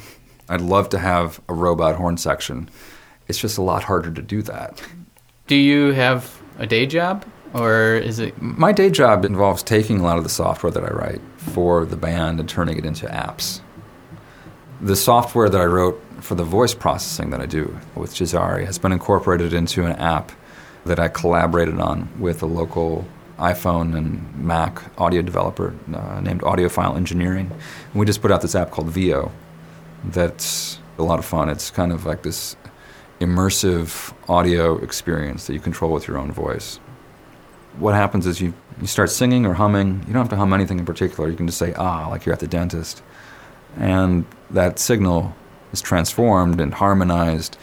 I'd 0.49 0.61
love 0.61 0.89
to 0.89 0.99
have 0.99 1.39
a 1.47 1.53
robot 1.53 1.95
horn 1.95 2.17
section. 2.17 2.69
It's 3.27 3.37
just 3.37 3.57
a 3.57 3.61
lot 3.61 3.83
harder 3.83 4.11
to 4.11 4.21
do 4.21 4.41
that. 4.41 4.81
Do 5.47 5.55
you 5.55 5.93
have 5.93 6.41
a 6.57 6.65
day 6.65 6.85
job? 6.85 7.25
Or 7.53 7.95
is 7.95 8.19
it. 8.19 8.41
My 8.41 8.71
day 8.71 8.89
job 8.89 9.23
involves 9.23 9.61
taking 9.61 9.99
a 9.99 10.03
lot 10.03 10.17
of 10.17 10.23
the 10.23 10.29
software 10.29 10.71
that 10.71 10.83
I 10.83 10.89
write 10.89 11.21
for 11.37 11.85
the 11.85 11.97
band 11.97 12.39
and 12.39 12.49
turning 12.49 12.77
it 12.77 12.85
into 12.85 13.05
apps. 13.07 13.61
The 14.79 14.95
software 14.95 15.49
that 15.49 15.59
I 15.59 15.65
wrote 15.65 16.01
for 16.21 16.35
the 16.35 16.43
voice 16.43 16.73
processing 16.73 17.31
that 17.31 17.41
I 17.41 17.45
do 17.45 17.77
with 17.95 18.13
Jazari 18.13 18.65
has 18.65 18.77
been 18.77 18.91
incorporated 18.91 19.53
into 19.53 19.85
an 19.85 19.93
app 19.93 20.31
that 20.85 20.99
I 20.99 21.07
collaborated 21.07 21.79
on 21.79 22.09
with 22.19 22.41
a 22.41 22.45
local 22.45 23.05
iPhone 23.37 23.97
and 23.97 24.35
Mac 24.35 24.81
audio 24.99 25.21
developer 25.21 25.75
uh, 25.93 26.21
named 26.21 26.41
Audiophile 26.41 26.95
Engineering. 26.95 27.51
And 27.51 27.99
we 27.99 28.05
just 28.05 28.21
put 28.21 28.31
out 28.31 28.41
this 28.41 28.55
app 28.55 28.71
called 28.71 28.89
VO 28.89 29.31
that's 30.05 30.79
a 30.97 31.03
lot 31.03 31.19
of 31.19 31.25
fun. 31.25 31.49
It's 31.49 31.69
kind 31.69 31.91
of 31.91 32.05
like 32.05 32.23
this 32.23 32.55
immersive 33.19 34.13
audio 34.27 34.77
experience 34.77 35.47
that 35.47 35.53
you 35.53 35.59
control 35.59 35.91
with 35.91 36.07
your 36.07 36.17
own 36.17 36.31
voice. 36.31 36.77
What 37.77 37.93
happens 37.93 38.25
is 38.25 38.41
you, 38.41 38.53
you 38.81 38.87
start 38.87 39.09
singing 39.09 39.45
or 39.45 39.53
humming. 39.53 40.03
You 40.07 40.13
don't 40.13 40.23
have 40.23 40.29
to 40.29 40.35
hum 40.35 40.53
anything 40.53 40.79
in 40.79 40.85
particular. 40.85 41.29
You 41.29 41.37
can 41.37 41.47
just 41.47 41.59
say, 41.59 41.73
ah, 41.73 42.07
like 42.09 42.25
you're 42.25 42.33
at 42.33 42.39
the 42.39 42.47
dentist. 42.47 43.01
And 43.77 44.25
that 44.49 44.79
signal 44.79 45.35
is 45.71 45.81
transformed 45.81 46.59
and 46.59 46.73
harmonized 46.73 47.57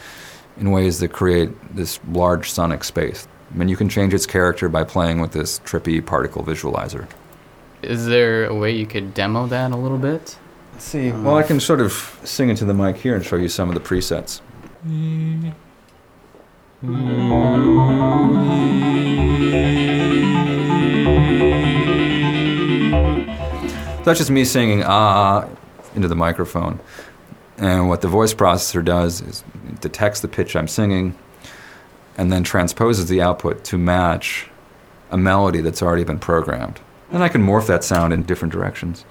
in 0.58 0.70
ways 0.70 1.00
that 1.00 1.08
create 1.08 1.50
this 1.74 2.00
large 2.10 2.50
sonic 2.50 2.84
space. 2.84 3.28
I 3.52 3.56
mean, 3.56 3.68
you 3.68 3.76
can 3.76 3.88
change 3.88 4.12
its 4.12 4.26
character 4.26 4.68
by 4.68 4.84
playing 4.84 5.20
with 5.20 5.32
this 5.32 5.60
trippy 5.60 6.04
particle 6.04 6.44
visualizer. 6.44 7.08
Is 7.82 8.06
there 8.06 8.44
a 8.44 8.54
way 8.54 8.72
you 8.72 8.86
could 8.86 9.14
demo 9.14 9.46
that 9.46 9.70
a 9.70 9.76
little 9.76 9.98
bit? 9.98 10.36
Let's 10.72 10.84
see. 10.84 11.12
Well, 11.12 11.36
I 11.36 11.42
can 11.42 11.60
sort 11.60 11.80
of 11.80 11.92
sing 12.24 12.50
into 12.50 12.64
the 12.64 12.74
mic 12.74 12.96
here 12.96 13.14
and 13.14 13.24
show 13.24 13.36
you 13.36 13.48
some 13.48 13.68
of 13.68 13.74
the 13.74 13.80
presets. 13.80 14.40
That's 24.04 24.18
just 24.18 24.30
me 24.30 24.44
singing 24.44 24.84
ah 24.84 25.48
into 25.94 26.08
the 26.08 26.16
microphone. 26.16 26.80
And 27.58 27.88
what 27.88 28.00
the 28.00 28.08
voice 28.08 28.32
processor 28.32 28.84
does 28.84 29.20
is 29.20 29.44
it 29.68 29.80
detects 29.80 30.20
the 30.20 30.28
pitch 30.28 30.54
I'm 30.54 30.68
singing 30.68 31.18
and 32.16 32.32
then 32.32 32.44
transposes 32.44 33.06
the 33.06 33.20
output 33.20 33.64
to 33.64 33.78
match 33.78 34.48
a 35.10 35.16
melody 35.16 35.60
that's 35.60 35.82
already 35.82 36.04
been 36.04 36.18
programmed. 36.18 36.80
And 37.10 37.22
I 37.22 37.28
can 37.28 37.42
morph 37.44 37.66
that 37.66 37.84
sound 37.84 38.12
in 38.12 38.22
different 38.22 38.52
directions. 38.52 39.04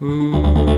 Well, 0.00 0.76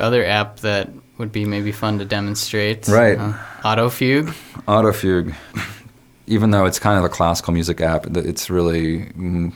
other 0.00 0.24
app 0.24 0.60
that 0.60 0.90
would 1.18 1.32
be 1.32 1.44
maybe 1.44 1.72
fun 1.72 1.98
to 1.98 2.04
demonstrate. 2.04 2.88
Right. 2.88 3.18
Uh, 3.18 3.32
Autofugue. 3.62 4.34
Autofugue, 4.66 5.34
even 6.26 6.50
though 6.50 6.64
it's 6.64 6.78
kind 6.78 6.98
of 6.98 7.04
a 7.04 7.08
classical 7.08 7.52
music 7.52 7.80
app, 7.80 8.06
it's 8.16 8.50
really 8.50 9.06
mm, 9.06 9.52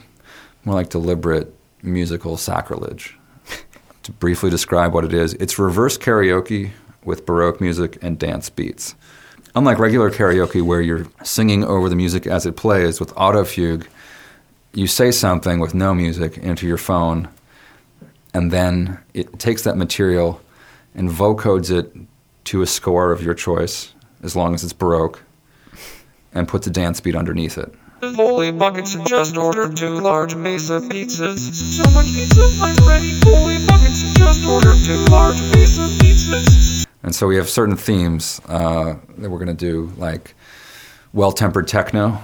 more 0.63 0.75
like 0.75 0.89
deliberate 0.89 1.53
musical 1.81 2.37
sacrilege. 2.37 3.17
to 4.03 4.11
briefly 4.11 4.49
describe 4.49 4.93
what 4.93 5.03
it 5.03 5.13
is, 5.13 5.33
it's 5.35 5.57
reverse 5.57 5.97
karaoke 5.97 6.71
with 7.03 7.25
Baroque 7.25 7.61
music 7.61 7.97
and 8.01 8.17
dance 8.17 8.49
beats. 8.49 8.95
Unlike 9.55 9.79
regular 9.79 10.11
karaoke, 10.11 10.61
where 10.61 10.81
you're 10.81 11.07
singing 11.23 11.63
over 11.63 11.87
the 11.87 11.95
music 11.95 12.27
as 12.27 12.45
it 12.45 12.57
plays, 12.57 12.99
with 12.99 13.13
Autofugue, 13.15 13.85
you 14.73 14.87
say 14.87 15.11
something 15.11 15.59
with 15.59 15.73
no 15.73 15.95
music 15.95 16.37
into 16.37 16.67
your 16.67 16.77
phone, 16.77 17.29
and 18.35 18.51
then 18.51 18.99
it 19.13 19.39
takes 19.39 19.61
that 19.61 19.77
material 19.77 20.41
and 20.93 21.09
vocodes 21.09 21.71
it 21.71 21.95
to 22.43 22.61
a 22.61 22.67
score 22.67 23.13
of 23.13 23.23
your 23.23 23.33
choice, 23.33 23.93
as 24.23 24.35
long 24.35 24.53
as 24.53 24.61
it's 24.61 24.73
Baroque, 24.73 25.23
and 26.33 26.45
puts 26.45 26.67
a 26.67 26.69
dance 26.69 26.99
beat 26.99 27.15
underneath 27.15 27.57
it. 27.57 27.73
Holy 28.03 28.51
Buckets 28.51 28.93
just 29.07 29.37
ordered 29.37 29.77
two 29.77 30.01
large 30.01 30.35
Mesa 30.35 30.81
pizzas. 30.81 31.37
Someone 31.37 32.03
pizza 32.03 32.43
I'm 32.61 32.75
ready. 32.85 33.17
Holy 33.23 33.65
Buckets 33.67 34.13
just 34.17 34.45
ordered 34.45 34.83
two 34.85 35.05
large 35.09 35.39
Mesa 35.55 35.87
pizzas. 36.03 36.85
And 37.03 37.15
so 37.15 37.27
we 37.27 37.37
have 37.37 37.49
certain 37.49 37.77
themes 37.77 38.41
uh, 38.49 38.95
that 39.17 39.29
we're 39.29 39.39
going 39.39 39.47
to 39.47 39.53
do, 39.53 39.93
like 39.95 40.35
well-tempered 41.13 41.69
techno, 41.69 42.19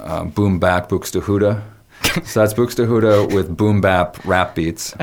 uh, 0.00 0.24
boom 0.24 0.58
bap 0.58 0.88
buxtehude. 0.88 1.62
So 2.24 2.40
that's 2.40 2.54
buxtehude 2.54 3.32
with 3.34 3.56
boom 3.56 3.80
bap 3.80 4.24
rap 4.24 4.54
beats. 4.54 4.94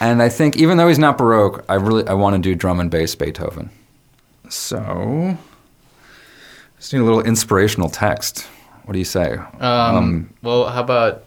and 0.00 0.22
I 0.22 0.28
think 0.28 0.56
even 0.56 0.76
though 0.76 0.88
he's 0.88 0.98
not 0.98 1.18
baroque, 1.18 1.64
I 1.68 1.74
really 1.74 2.06
I 2.06 2.14
want 2.14 2.34
to 2.36 2.40
do 2.42 2.54
drum 2.54 2.80
and 2.80 2.90
bass 2.90 3.14
Beethoven. 3.14 3.70
So 4.48 5.36
just 6.78 6.92
need 6.92 7.00
a 7.00 7.04
little 7.04 7.22
inspirational 7.22 7.88
text. 7.88 8.42
What 8.84 8.92
do 8.92 8.98
you 8.98 9.04
say? 9.04 9.36
Um, 9.60 10.28
well, 10.42 10.68
how 10.68 10.82
about 10.82 11.24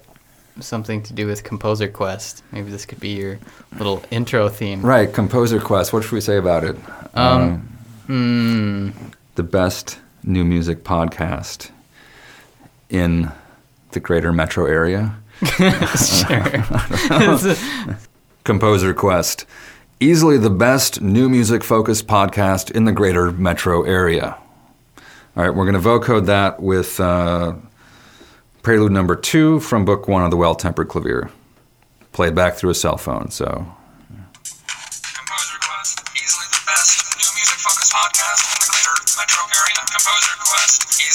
something 0.59 1.01
to 1.03 1.13
do 1.13 1.25
with 1.27 1.43
Composer 1.43 1.87
Quest? 1.87 2.43
Maybe 2.51 2.69
this 2.69 2.85
could 2.85 2.99
be 2.99 3.09
your 3.15 3.39
little 3.77 4.03
intro 4.11 4.49
theme. 4.49 4.81
Right, 4.85 5.11
Composer 5.11 5.59
Quest. 5.59 5.93
What 5.93 6.03
should 6.03 6.11
we 6.13 6.21
say 6.21 6.37
about 6.37 6.63
it? 6.63 6.75
Um, 7.15 7.69
Hmm. 8.07 8.89
the 9.33 9.41
best 9.43 9.97
new 10.23 10.43
music 10.45 10.83
podcast 10.83 11.71
in 12.89 13.31
the 13.95 13.99
greater 13.99 14.31
metro 14.31 14.67
area. 14.67 15.17
sure. 15.57 16.63
Composer 18.43 18.93
Quest. 18.93 19.47
Easily 19.99 20.37
the 20.37 20.51
best 20.51 21.01
new 21.01 21.27
music 21.27 21.63
focused 21.63 22.05
podcast 22.05 22.69
in 22.69 22.85
the 22.85 22.91
greater 22.91 23.31
metro 23.31 23.81
area. 23.81 24.37
All 25.35 25.43
right, 25.43 25.49
we're 25.49 25.69
going 25.69 25.81
to 25.81 25.89
vocode 25.89 26.27
that 26.27 26.61
with 26.61 26.99
uh, 26.99 27.55
prelude 28.61 28.91
number 28.91 29.15
two 29.15 29.59
from 29.59 29.83
book 29.83 30.07
one 30.07 30.23
of 30.23 30.29
the 30.29 30.37
Well 30.37 30.53
Tempered 30.53 30.89
Clavier. 30.89 31.31
Played 32.11 32.35
back 32.35 32.53
through 32.53 32.69
a 32.69 32.75
cell 32.75 32.97
phone, 32.97 33.31
so. 33.31 33.65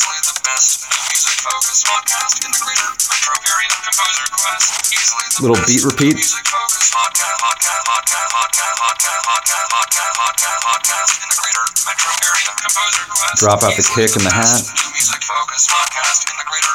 Easily 0.01 0.33
the 0.33 0.41
best 0.49 0.89
music 1.13 1.37
focused 1.45 1.85
podcast 1.85 2.41
in 2.41 2.49
the 2.49 2.61
greater 2.65 2.89
metro 3.05 3.37
area. 3.53 3.69
Composer 3.85 4.33
Quest, 4.33 4.73
easily 4.97 5.29
the 5.29 5.37
best 5.37 5.37
new 5.37 5.37
music 5.37 5.37
focused 5.37 5.37
podcast 5.37 5.37
in 5.37 5.37
the 5.37 5.37
greater 5.37 5.37
metro 5.37 5.37
area. 5.37 5.37
Composer 5.37 5.37
Quest. 5.37 5.37
Easily 5.37 5.37
the 5.37 5.41
Little 5.45 5.61
best 5.61 5.69
beat 5.69 5.85
repeat. 5.85 6.15
music 6.17 6.47
focused 6.49 6.89
podcast, 6.97 7.37
podcast, 7.45 7.83
podcast, 7.85 8.31
podcast, 8.33 9.21
podcast, 9.29 9.69
podcast, 9.69 9.69
podcast, 9.77 10.15
podcast, 10.17 10.61
podcast 10.65 11.11
in 11.21 11.29
the 11.29 11.37
greater 11.37 11.65
metro 11.85 12.13
area. 12.25 12.51
Composer 12.65 13.05
Quest. 13.13 13.37
Drop 13.45 13.61
out 13.61 13.75
the 13.77 13.85
Easily 13.85 14.01
kick 14.01 14.13
and 14.17 14.25
the 14.25 14.33
hat. 14.33 14.61
Music 14.97 15.21
focused 15.21 15.69
podcast 15.69 16.21
in 16.33 16.35
the 16.41 16.47
greater 16.49 16.75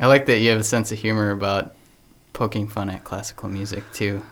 I 0.00 0.06
like 0.06 0.26
that 0.26 0.38
you 0.40 0.50
have 0.50 0.60
a 0.60 0.64
sense 0.64 0.90
of 0.90 0.98
humor 0.98 1.30
about 1.30 1.74
poking 2.32 2.66
fun 2.66 2.90
at 2.90 3.04
classical 3.04 3.48
music 3.48 3.84
too. 3.92 4.22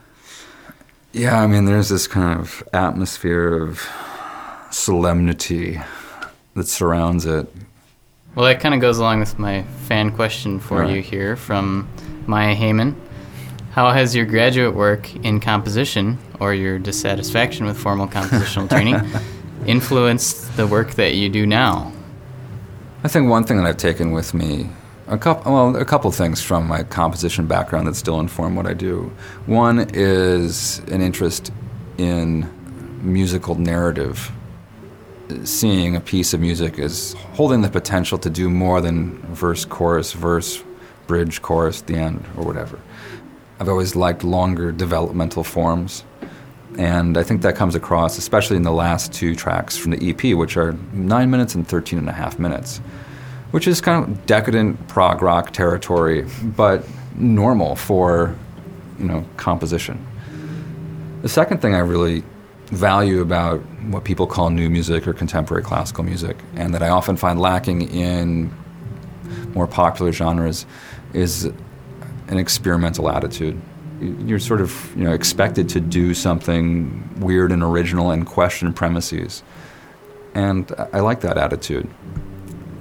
Yeah, 1.13 1.41
I 1.43 1.47
mean, 1.47 1.65
there's 1.65 1.89
this 1.89 2.07
kind 2.07 2.39
of 2.41 2.63
atmosphere 2.73 3.63
of 3.65 3.81
solemnity 4.71 5.81
that 6.55 6.67
surrounds 6.69 7.27
it. 7.27 7.47
Well, 8.35 8.47
that 8.47 8.61
kind 8.61 8.75
of 8.75 8.81
goes 8.81 8.99
along 8.99 9.21
with 9.21 9.39
my 9.39 9.63
fan 9.87 10.13
question 10.13 10.61
for 10.61 10.81
Right. 10.81 10.97
you 10.97 11.03
here 11.03 11.37
from 11.37 11.89
Maya 12.27 12.55
Heyman. 12.57 12.95
How 13.71 13.93
has 13.93 14.17
your 14.17 14.27
graduate 14.27 14.75
work 14.75 15.15
in 15.25 15.39
composition 15.39 16.19
or 16.41 16.53
your 16.53 16.81
dissatisfaction 16.81 17.67
with 17.67 17.79
formal 17.79 18.09
compositional 18.09 18.69
training 18.69 19.01
influenced 19.67 20.57
the 20.57 20.67
work 20.67 20.95
that 20.95 21.15
you 21.15 21.29
do 21.29 21.47
now? 21.47 21.93
I 23.05 23.09
think 23.09 23.31
one 23.31 23.45
thing 23.45 23.59
that 23.59 23.67
I've 23.67 23.77
taken 23.77 24.11
with 24.11 24.35
me, 24.35 24.71
a 25.07 25.17
couple, 25.17 25.53
well, 25.53 25.77
a 25.77 25.85
couple 25.85 26.11
things 26.11 26.43
from 26.43 26.67
my 26.67 26.83
composition 26.83 27.47
background 27.47 27.87
that 27.87 27.95
still 27.95 28.19
inform 28.19 28.57
what 28.57 28.67
I 28.67 28.75
do. 28.75 29.13
One 29.47 29.89
is 29.93 30.81
an 30.91 31.01
interest 31.01 31.53
in 31.97 32.51
musical 33.03 33.55
narrative, 33.55 34.33
seeing 35.45 35.95
a 35.95 36.01
piece 36.01 36.35
of 36.35 36.41
music 36.41 36.81
as 36.81 37.13
holding 37.35 37.61
the 37.61 37.71
potential 37.71 38.19
to 38.19 38.31
do 38.31 38.51
more 38.51 38.81
than 38.81 39.17
verse, 39.33 39.65
chorus, 39.65 40.13
verse, 40.13 40.61
bridge, 41.07 41.41
chorus, 41.41 41.83
the 41.83 41.95
end, 41.95 42.25
or 42.37 42.45
whatever. 42.45 42.81
I've 43.61 43.69
always 43.69 43.95
liked 43.95 44.25
longer 44.25 44.73
developmental 44.73 45.45
forms. 45.45 46.03
And 46.79 47.19
I 47.19 47.23
think 47.23 47.43
that 47.43 47.57
comes 47.57 47.75
across, 47.75 48.17
especially 48.17 48.57
in 48.57 48.63
the 48.63 48.73
last 48.73 49.13
two 49.13 49.35
tracks 49.35 49.77
from 49.77 49.91
the 49.91 50.11
EP, 50.11 50.35
which 50.35 50.57
are 50.57 50.73
nine 50.95 51.31
minutes 51.31 51.55
and 51.55 51.69
13 51.69 51.99
and 51.99 52.09
a 52.09 52.13
half 52.13 52.39
minutes, 52.39 52.79
which 53.51 53.69
is 53.69 53.83
kind 53.83 54.03
of 54.03 54.25
decadent 54.25 54.89
prog 54.89 55.21
rock 55.21 55.51
territory, 55.51 56.27
but 56.57 56.87
normal 57.17 57.77
for, 57.77 58.35
you 58.99 59.05
know, 59.05 59.27
composition. 59.37 60.07
The 61.21 61.29
second 61.29 61.61
thing 61.61 61.75
I 61.75 61.81
really 61.81 62.23
value 62.69 63.21
about 63.21 63.61
what 63.91 64.05
people 64.05 64.27
call 64.27 64.49
new 64.49 64.71
music 64.71 65.07
or 65.07 65.13
contemporary 65.13 65.63
classical 65.63 66.03
music, 66.03 66.39
and 66.55 66.73
that 66.73 66.83
I 66.83 66.89
often 66.89 67.17
find 67.17 67.39
lacking 67.39 67.83
in 67.91 68.55
more 69.53 69.67
popular 69.67 70.13
genres, 70.13 70.65
is 71.13 71.53
an 72.31 72.39
experimental 72.39 73.11
attitude. 73.11 73.61
You're 74.01 74.39
sort 74.39 74.63
of 74.63 74.97
you 74.97 75.05
know 75.05 75.13
expected 75.13 75.69
to 75.71 75.81
do 75.81 76.15
something 76.15 77.21
weird 77.21 77.53
and 77.53 77.63
original 77.63 78.11
and 78.11 78.27
question 78.27 78.73
premises, 78.73 79.43
and 80.35 80.73
I 80.93 81.01
like 81.01 81.21
that 81.21 81.37
attitude. 81.37 81.89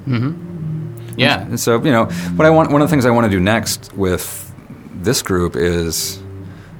Mm-hmm. 0.05 1.19
Yeah. 1.19 1.41
And 1.41 1.59
so 1.59 1.83
you 1.83 1.91
know 1.91 2.05
what 2.05 2.45
I 2.45 2.49
want. 2.49 2.71
One 2.71 2.81
of 2.81 2.87
the 2.87 2.91
things 2.91 3.05
I 3.05 3.09
want 3.09 3.25
to 3.25 3.31
do 3.31 3.41
next 3.41 3.93
with 3.93 4.45
this 4.93 5.21
group 5.21 5.55
is 5.55 6.21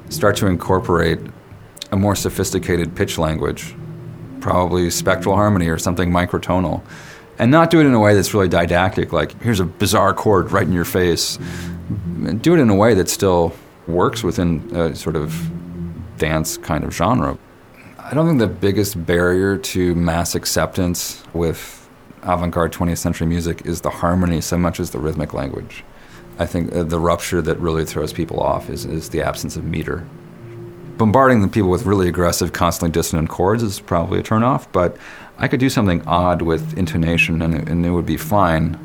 start 0.08 0.36
to 0.36 0.46
incorporate 0.46 1.18
a 1.92 1.96
more 1.96 2.14
sophisticated 2.14 2.94
pitch 2.94 3.18
language, 3.18 3.74
probably 4.40 4.88
spectral 4.90 5.34
harmony 5.34 5.68
or 5.68 5.78
something 5.78 6.10
microtonal, 6.10 6.82
and 7.38 7.50
not 7.50 7.70
do 7.70 7.80
it 7.80 7.86
in 7.86 7.94
a 7.94 8.00
way 8.00 8.14
that's 8.14 8.32
really 8.32 8.48
didactic. 8.48 9.12
Like 9.12 9.40
here's 9.42 9.60
a 9.60 9.64
bizarre 9.64 10.14
chord 10.14 10.52
right 10.52 10.66
in 10.66 10.72
your 10.72 10.84
face. 10.84 11.38
Do 12.40 12.54
it 12.54 12.60
in 12.60 12.70
a 12.70 12.74
way 12.74 12.94
that 12.94 13.08
still 13.08 13.52
works 13.86 14.22
within 14.22 14.74
a 14.74 14.94
sort 14.94 15.16
of 15.16 15.50
dance 16.18 16.56
kind 16.56 16.84
of 16.84 16.94
genre. 16.94 17.36
I 17.98 18.14
don't 18.14 18.26
think 18.26 18.38
the 18.38 18.46
biggest 18.46 19.04
barrier 19.06 19.56
to 19.56 19.94
mass 19.94 20.34
acceptance 20.34 21.22
with 21.32 21.88
avant 22.22 22.52
garde 22.52 22.72
20th 22.72 22.98
century 22.98 23.26
music 23.26 23.64
is 23.64 23.80
the 23.80 23.90
harmony 23.90 24.40
so 24.40 24.58
much 24.58 24.78
as 24.80 24.90
the 24.90 24.98
rhythmic 24.98 25.32
language. 25.32 25.84
I 26.38 26.46
think 26.46 26.74
uh, 26.74 26.84
the 26.84 26.98
rupture 26.98 27.42
that 27.42 27.58
really 27.58 27.84
throws 27.84 28.12
people 28.12 28.40
off 28.40 28.70
is, 28.70 28.84
is 28.84 29.10
the 29.10 29.22
absence 29.22 29.56
of 29.56 29.64
meter. 29.64 30.06
Bombarding 30.96 31.40
the 31.42 31.48
people 31.48 31.70
with 31.70 31.86
really 31.86 32.08
aggressive, 32.08 32.52
constantly 32.52 32.92
dissonant 32.92 33.28
chords 33.30 33.62
is 33.62 33.80
probably 33.80 34.20
a 34.20 34.22
turnoff, 34.22 34.66
but 34.72 34.96
I 35.38 35.48
could 35.48 35.60
do 35.60 35.70
something 35.70 36.06
odd 36.06 36.42
with 36.42 36.76
intonation 36.76 37.40
and 37.40 37.68
and 37.68 37.86
it 37.86 37.90
would 37.90 38.06
be 38.06 38.18
fine. 38.18 38.78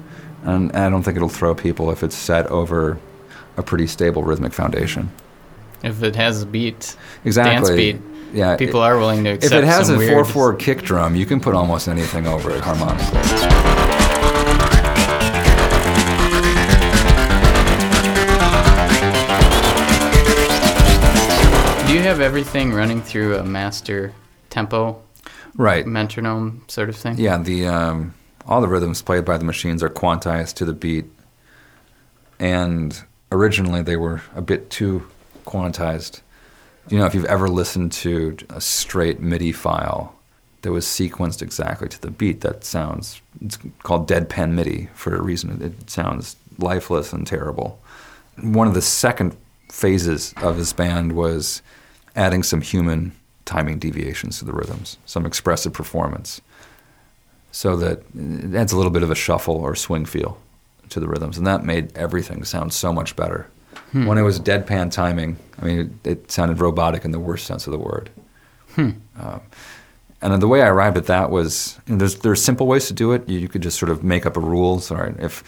And 0.45 0.71
I 0.73 0.89
don't 0.89 1.03
think 1.03 1.17
it'll 1.17 1.27
throw 1.29 1.55
people 1.55 1.91
if 1.91 2.03
it's 2.03 2.15
set 2.15 2.47
over 2.47 2.97
a 3.57 3.63
pretty 3.63 3.87
stable 3.87 4.23
rhythmic 4.23 4.53
foundation. 4.53 5.11
If 5.83 6.03
it 6.03 6.15
has 6.15 6.43
a 6.43 6.45
beat, 6.45 6.95
Exactly. 7.25 7.53
dance 7.55 7.69
beat, 7.75 8.01
Yeah. 8.33 8.55
people 8.57 8.79
are 8.81 8.97
willing 8.97 9.23
to 9.23 9.31
If 9.31 9.51
it 9.51 9.63
has 9.63 9.89
a 9.89 9.97
weird- 9.97 10.13
4 10.13 10.25
4 10.25 10.53
kick 10.53 10.81
drum, 10.83 11.15
you 11.15 11.25
can 11.25 11.39
put 11.39 11.55
almost 11.55 11.87
anything 11.87 12.27
over 12.27 12.51
it 12.51 12.61
harmonically. 12.61 13.21
Do 21.87 21.93
you 21.93 22.01
have 22.01 22.19
everything 22.19 22.73
running 22.73 22.99
through 23.01 23.37
a 23.37 23.43
master 23.43 24.11
tempo 24.49 24.99
Right. 25.55 25.85
metronome 25.85 26.63
sort 26.67 26.89
of 26.89 26.95
thing? 26.95 27.15
Yeah, 27.19 27.37
the 27.37 27.67
um, 27.67 28.14
all 28.47 28.61
the 28.61 28.67
rhythms 28.67 29.01
played 29.01 29.25
by 29.25 29.37
the 29.37 29.45
machines 29.45 29.81
are 29.81 29.89
quantized 29.89 30.55
to 30.55 30.65
the 30.65 30.73
beat, 30.73 31.05
and 32.39 33.03
originally 33.31 33.81
they 33.81 33.95
were 33.95 34.21
a 34.35 34.41
bit 34.41 34.69
too 34.69 35.07
quantized. 35.45 36.21
You 36.89 36.99
know, 36.99 37.05
if 37.05 37.15
you've 37.15 37.25
ever 37.25 37.49
listened 37.49 37.91
to 37.93 38.37
a 38.49 38.61
straight 38.61 39.19
MIDI 39.19 39.51
file 39.51 40.15
that 40.61 40.71
was 40.71 40.85
sequenced 40.85 41.41
exactly 41.41 41.89
to 41.89 42.01
the 42.01 42.11
beat, 42.11 42.41
that 42.41 42.63
sounds 42.63 43.21
it's 43.41 43.57
called 43.83 44.07
deadpan 44.07 44.51
MIDI 44.51 44.89
for 44.93 45.15
a 45.15 45.21
reason. 45.21 45.61
It 45.61 45.89
sounds 45.89 46.35
lifeless 46.59 47.13
and 47.13 47.25
terrible. 47.25 47.79
One 48.41 48.67
of 48.67 48.73
the 48.73 48.81
second 48.81 49.35
phases 49.71 50.33
of 50.41 50.57
this 50.57 50.73
band 50.73 51.13
was 51.13 51.61
adding 52.15 52.43
some 52.43 52.61
human 52.61 53.13
timing 53.45 53.79
deviations 53.79 54.39
to 54.39 54.45
the 54.45 54.53
rhythms, 54.53 54.97
some 55.05 55.25
expressive 55.25 55.73
performance 55.73 56.41
so 57.55 57.77
that 57.77 58.03
it 58.13 58.53
adds 58.53 58.73
a 58.73 58.75
little 58.75 58.91
bit 58.91 59.01
of 59.01 59.09
a 59.09 59.15
shuffle 59.15 59.55
or 59.55 59.75
swing 59.75 60.05
feel 60.05 60.37
to 60.89 60.99
the 60.99 61.07
rhythms, 61.07 61.37
and 61.37 61.47
that 61.47 61.63
made 61.63 61.95
everything 61.95 62.43
sound 62.43 62.73
so 62.73 62.91
much 62.91 63.15
better. 63.15 63.47
When 64.05 64.17
it 64.17 64.23
was 64.23 64.41
deadpan 64.41 64.91
timing, 64.91 65.37
I 65.61 65.65
mean, 65.65 65.79
it, 66.03 66.09
it 66.09 66.31
sounded 66.31 66.59
robotic 66.59 67.05
in 67.05 67.11
the 67.11 67.19
worst 67.19 67.47
sense 67.47 67.65
of 67.65 67.71
the 67.71 67.79
word. 67.79 68.09
Um, 69.17 69.41
and 70.21 70.41
the 70.41 70.49
way 70.49 70.61
I 70.61 70.67
arrived 70.67 70.97
at 70.97 71.05
that 71.05 71.31
was 71.31 71.79
you 71.87 71.93
know, 71.93 71.99
there's 71.99 72.15
there's 72.15 72.43
simple 72.43 72.67
ways 72.67 72.87
to 72.87 72.93
do 72.93 73.13
it. 73.13 73.29
You, 73.29 73.39
you 73.39 73.47
could 73.47 73.63
just 73.63 73.79
sort 73.79 73.89
of 73.89 74.03
make 74.03 74.25
up 74.25 74.35
a 74.35 74.41
rule. 74.41 74.81
So 74.81 74.95
all 74.95 75.03
right, 75.03 75.15
if 75.19 75.43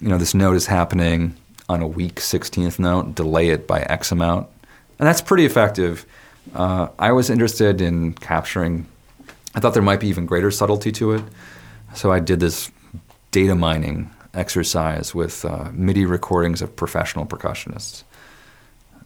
you 0.00 0.08
know 0.08 0.18
this 0.18 0.34
note 0.34 0.54
is 0.54 0.66
happening 0.66 1.34
on 1.68 1.82
a 1.82 1.88
weak 1.88 2.20
sixteenth 2.20 2.78
note, 2.78 3.16
delay 3.16 3.48
it 3.48 3.66
by 3.66 3.80
X 3.82 4.12
amount, 4.12 4.46
and 5.00 5.08
that's 5.08 5.20
pretty 5.20 5.44
effective. 5.44 6.06
Uh, 6.54 6.86
I 7.00 7.10
was 7.10 7.30
interested 7.30 7.80
in 7.80 8.12
capturing. 8.12 8.86
I 9.54 9.60
thought 9.60 9.74
there 9.74 9.82
might 9.82 10.00
be 10.00 10.08
even 10.08 10.26
greater 10.26 10.50
subtlety 10.50 10.92
to 10.92 11.12
it, 11.12 11.24
so 11.94 12.10
I 12.10 12.20
did 12.20 12.40
this 12.40 12.70
data 13.30 13.54
mining 13.54 14.10
exercise 14.34 15.14
with 15.14 15.44
uh, 15.44 15.70
MIDI 15.72 16.06
recordings 16.06 16.62
of 16.62 16.74
professional 16.74 17.26
percussionists. 17.26 18.04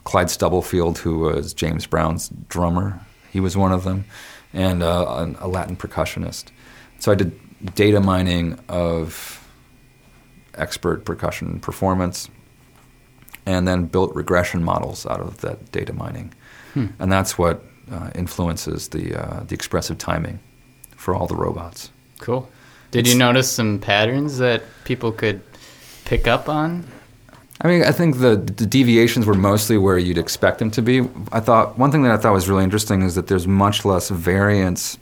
Clyde 0.04 0.30
Stubblefield, 0.30 0.98
who 0.98 1.18
was 1.18 1.52
James 1.52 1.84
Brown's 1.86 2.28
drummer, 2.48 3.00
he 3.32 3.40
was 3.40 3.56
one 3.56 3.72
of 3.72 3.82
them, 3.82 4.04
and 4.52 4.82
uh, 4.82 5.26
a 5.40 5.48
Latin 5.48 5.76
percussionist. 5.76 6.44
So 7.00 7.10
I 7.10 7.16
did 7.16 7.74
data 7.74 8.00
mining 8.00 8.58
of 8.68 9.44
expert 10.54 11.04
percussion 11.04 11.58
performance, 11.58 12.30
and 13.44 13.66
then 13.66 13.86
built 13.86 14.14
regression 14.14 14.62
models 14.62 15.06
out 15.06 15.20
of 15.20 15.40
that 15.40 15.72
data 15.72 15.92
mining, 15.92 16.32
and 17.00 17.10
that's 17.10 17.36
what 17.36 17.64
uh, 17.90 18.10
influences 18.14 18.88
the 18.88 19.14
uh, 19.14 19.44
the 19.44 19.54
expressive 19.54 19.98
timing 19.98 20.38
for 20.96 21.14
all 21.14 21.26
the 21.26 21.36
robots. 21.36 21.90
Cool. 22.18 22.48
Did 22.90 23.06
you 23.06 23.16
notice 23.16 23.50
some 23.50 23.78
patterns 23.78 24.38
that 24.38 24.62
people 24.84 25.12
could 25.12 25.42
pick 26.04 26.26
up 26.26 26.48
on? 26.48 26.86
I 27.60 27.68
mean, 27.68 27.84
I 27.84 27.92
think 27.92 28.18
the, 28.18 28.36
the 28.36 28.66
deviations 28.66 29.26
were 29.26 29.34
mostly 29.34 29.78
where 29.78 29.98
you'd 29.98 30.18
expect 30.18 30.58
them 30.58 30.70
to 30.72 30.82
be. 30.82 31.00
I 31.32 31.40
thought 31.40 31.78
one 31.78 31.90
thing 31.90 32.02
that 32.02 32.12
I 32.12 32.16
thought 32.16 32.32
was 32.32 32.48
really 32.48 32.64
interesting 32.64 33.02
is 33.02 33.14
that 33.14 33.28
there's 33.28 33.46
much 33.46 33.84
less 33.84 34.10
variance 34.10 34.98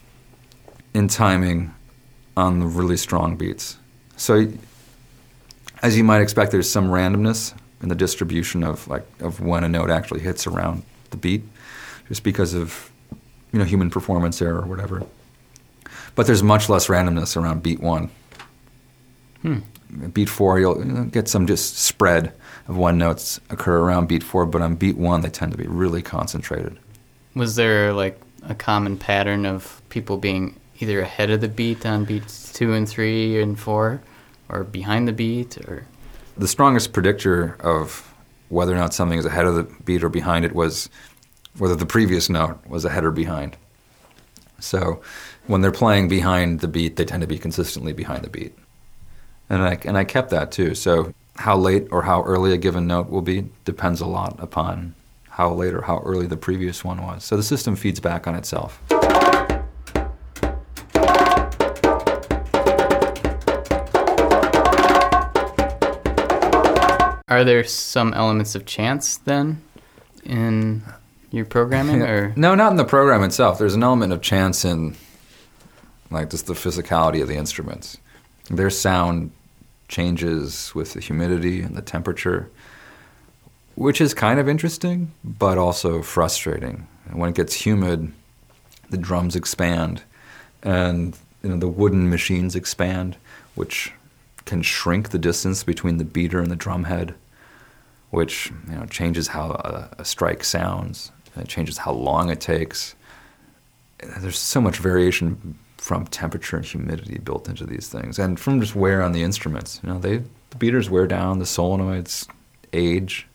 in 0.93 1.09
timing 1.09 1.75
on 2.37 2.61
the 2.61 2.67
really 2.67 2.97
strong 2.97 3.37
beats. 3.37 3.77
So, 4.17 4.47
as 5.83 5.97
you 5.97 6.05
might 6.05 6.21
expect, 6.21 6.53
there's 6.53 6.71
some 6.71 6.89
randomness 6.89 7.55
in 7.83 7.89
the 7.89 7.95
distribution 7.95 8.63
of 8.63 8.87
like 8.89 9.05
of 9.21 9.41
when 9.41 9.65
a 9.65 9.69
note 9.69 9.91
actually 9.91 10.21
hits 10.21 10.47
around 10.47 10.85
the 11.11 11.17
beat, 11.17 11.43
just 12.09 12.23
because 12.23 12.55
of 12.55 12.91
you 13.53 13.59
know 13.59 13.65
human 13.65 13.91
performance 13.91 14.41
error 14.43 14.61
or 14.61 14.67
whatever. 14.67 15.05
But 16.15 16.27
there's 16.27 16.43
much 16.43 16.69
less 16.69 16.87
randomness 16.87 17.37
around 17.37 17.63
beat 17.63 17.81
one 17.81 18.11
hmm. 19.45 19.59
beat 20.13 20.29
four, 20.29 20.59
you'll 20.59 21.05
get 21.05 21.29
some 21.29 21.47
just 21.47 21.79
spread 21.79 22.33
of 22.67 22.77
when 22.77 22.99
notes 22.99 23.41
occur 23.51 23.79
around 23.79 24.09
beat 24.09 24.23
four, 24.23 24.47
but 24.47 24.63
on 24.63 24.75
beat 24.75 24.97
one, 24.97 25.21
they 25.21 25.29
tend 25.29 25.53
to 25.53 25.59
be 25.59 25.67
really 25.67 26.03
concentrated. 26.03 26.79
Was 27.35 27.55
there 27.57 27.93
like 27.93 28.19
a 28.43 28.55
common 28.55 28.97
pattern 28.97 29.45
of 29.47 29.83
people 29.91 30.17
being 30.17 30.59
either 30.81 31.01
ahead 31.01 31.31
of 31.31 31.41
the 31.41 31.49
beat 31.49 31.85
on 31.87 32.05
beats 32.05 32.53
two 32.53 32.73
and 32.73 32.89
three 32.89 33.41
and 33.41 33.59
four, 33.59 34.01
or 34.49 34.65
behind 34.65 35.07
the 35.07 35.13
beat, 35.13 35.59
or 35.69 35.87
The 36.37 36.49
strongest 36.49 36.93
predictor 36.93 37.57
of 37.61 38.11
whether 38.49 38.73
or 38.73 38.79
not 38.79 38.95
something 38.95 39.19
is 39.19 39.27
ahead 39.27 39.45
of 39.45 39.55
the 39.55 39.65
beat 39.85 40.03
or 40.03 40.09
behind 40.09 40.45
it 40.45 40.55
was 40.55 40.89
whether 41.59 41.77
the 41.77 41.87
previous 41.87 42.29
note 42.29 42.59
was 42.67 42.85
ahead 42.85 43.05
or 43.05 43.11
behind. 43.11 43.57
So 44.61 45.03
when 45.47 45.61
they're 45.61 45.73
playing 45.73 46.09
behind 46.09 46.61
the 46.61 46.69
beat, 46.69 46.97
they 46.97 47.05
tend 47.05 47.21
to 47.21 47.27
be 47.27 47.39
consistently 47.39 47.93
behind 47.93 48.25
the 48.25 48.31
beat. 48.31 48.57
And 49.51 49.63
I, 49.63 49.79
and 49.85 49.97
I 49.97 50.05
kept 50.05 50.31
that 50.31 50.53
too. 50.53 50.75
So 50.75 51.13
how 51.37 51.57
late 51.57 51.89
or 51.91 52.03
how 52.03 52.23
early 52.23 52.53
a 52.53 52.57
given 52.57 52.87
note 52.87 53.11
will 53.11 53.23
be 53.23 53.47
depends 53.65 54.01
a 54.01 54.07
lot 54.07 54.37
upon 54.39 54.95
how 55.29 55.53
late 55.53 55.75
or 55.75 55.83
how 55.83 55.99
early 55.99 56.27
the 56.27 56.37
previous 56.37 56.85
one 56.85 57.03
was. 57.03 57.25
So 57.25 57.37
the 57.37 57.43
system 57.43 57.77
feeds 57.77 58.01
back 58.01 58.27
on 58.27 58.35
itself. 58.35 58.81
are 67.35 67.43
there 67.43 67.65
some 67.65 68.15
elements 68.15 68.55
of 68.55 68.65
chance 68.65 69.17
then 69.17 69.61
in 70.23 70.81
your 71.35 71.45
programming, 71.45 72.03
or 72.11 72.33
No, 72.37 72.55
not 72.55 72.71
in 72.71 72.77
the 72.77 72.85
program 72.85 73.23
itself. 73.23 73.59
There's 73.59 73.75
an 73.75 73.83
element 73.83 74.13
of 74.13 74.23
chance 74.23 74.65
in, 74.65 74.97
like, 76.11 76.31
just 76.31 76.47
the 76.47 76.55
physicality 76.55 77.23
of 77.23 77.29
the 77.29 77.37
instruments. 77.37 77.99
Their 78.51 78.71
sound 78.71 79.33
changes 79.89 80.75
with 80.75 80.95
the 80.95 81.01
humidity 81.01 81.61
and 81.61 81.77
the 81.77 81.83
temperature, 81.83 82.51
which 83.75 84.01
is 84.01 84.15
kind 84.15 84.41
of 84.41 84.49
interesting, 84.49 85.13
but 85.23 85.59
also 85.59 86.03
frustrating. 86.03 86.87
And 87.07 87.19
when 87.19 87.31
it 87.31 87.37
gets 87.37 87.55
humid, 87.55 88.13
the 88.91 88.97
drums 88.97 89.37
expand, 89.37 90.03
and 90.63 91.17
you 91.43 91.51
know 91.51 91.57
the 91.57 91.69
wooden 91.69 92.09
machines 92.11 92.55
expand, 92.55 93.17
which 93.55 93.93
can 94.45 94.63
shrink 94.63 95.11
the 95.11 95.19
distance 95.19 95.65
between 95.65 95.99
the 95.99 96.05
beater 96.05 96.41
and 96.41 96.51
the 96.51 96.57
drum 96.57 96.85
head, 96.85 97.15
which 98.11 98.53
you 98.69 98.77
know 98.77 98.87
changes 98.87 99.29
how 99.29 99.51
a, 99.51 99.91
a 99.99 100.05
strike 100.05 100.45
sounds. 100.45 101.11
It 101.37 101.49
changes 101.49 101.79
how 101.79 101.93
long 101.93 102.31
it 102.31 102.41
takes. 102.41 102.95
There's 104.19 104.39
so 104.39 104.61
much 104.61 104.79
variation 104.79 105.59
from 105.79 106.07
temperature 106.07 106.57
and 106.57 106.65
humidity 106.65 107.19
built 107.19 107.49
into 107.49 107.67
these 107.67 107.89
things, 107.89 108.19
and 108.19 108.39
from 108.41 108.61
just 108.61 108.75
wear 108.75 109.03
on 109.03 109.13
the 109.13 109.23
instruments. 109.23 109.81
You 109.83 109.91
know, 109.91 109.99
they 109.99 110.19
the 110.51 110.57
beaters 110.59 110.89
wear 110.89 111.07
down, 111.07 111.39
the 111.41 111.45
solenoids 111.45 112.29
age, 112.73 113.27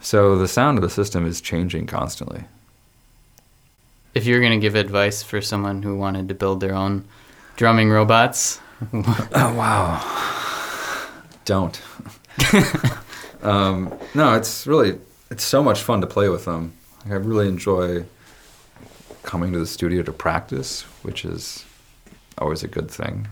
so 0.00 0.36
the 0.38 0.48
sound 0.48 0.78
of 0.78 0.82
the 0.82 0.90
system 0.90 1.26
is 1.26 1.40
changing 1.40 1.86
constantly. 1.86 2.44
if 4.14 4.26
you're 4.26 4.40
going 4.40 4.52
to 4.52 4.58
give 4.58 4.74
advice 4.74 5.22
for 5.22 5.40
someone 5.40 5.82
who 5.82 5.96
wanted 5.96 6.28
to 6.28 6.34
build 6.34 6.60
their 6.60 6.74
own 6.74 7.04
drumming 7.56 7.90
robots, 7.90 8.60
Oh 8.92 9.54
wow! 9.56 10.00
Don't. 11.44 11.80
um, 13.42 13.92
no, 14.14 14.34
it's 14.34 14.66
really 14.66 14.98
it's 15.30 15.44
so 15.44 15.62
much 15.62 15.82
fun 15.82 16.00
to 16.00 16.06
play 16.06 16.28
with 16.28 16.44
them. 16.46 16.72
Like, 17.04 17.12
I 17.12 17.16
really 17.16 17.48
enjoy 17.48 18.04
coming 19.22 19.52
to 19.52 19.58
the 19.58 19.66
studio 19.66 20.02
to 20.02 20.12
practice, 20.12 20.82
which 21.02 21.24
is 21.24 21.64
always 22.38 22.62
a 22.62 22.68
good 22.68 22.90
thing. 22.90 23.28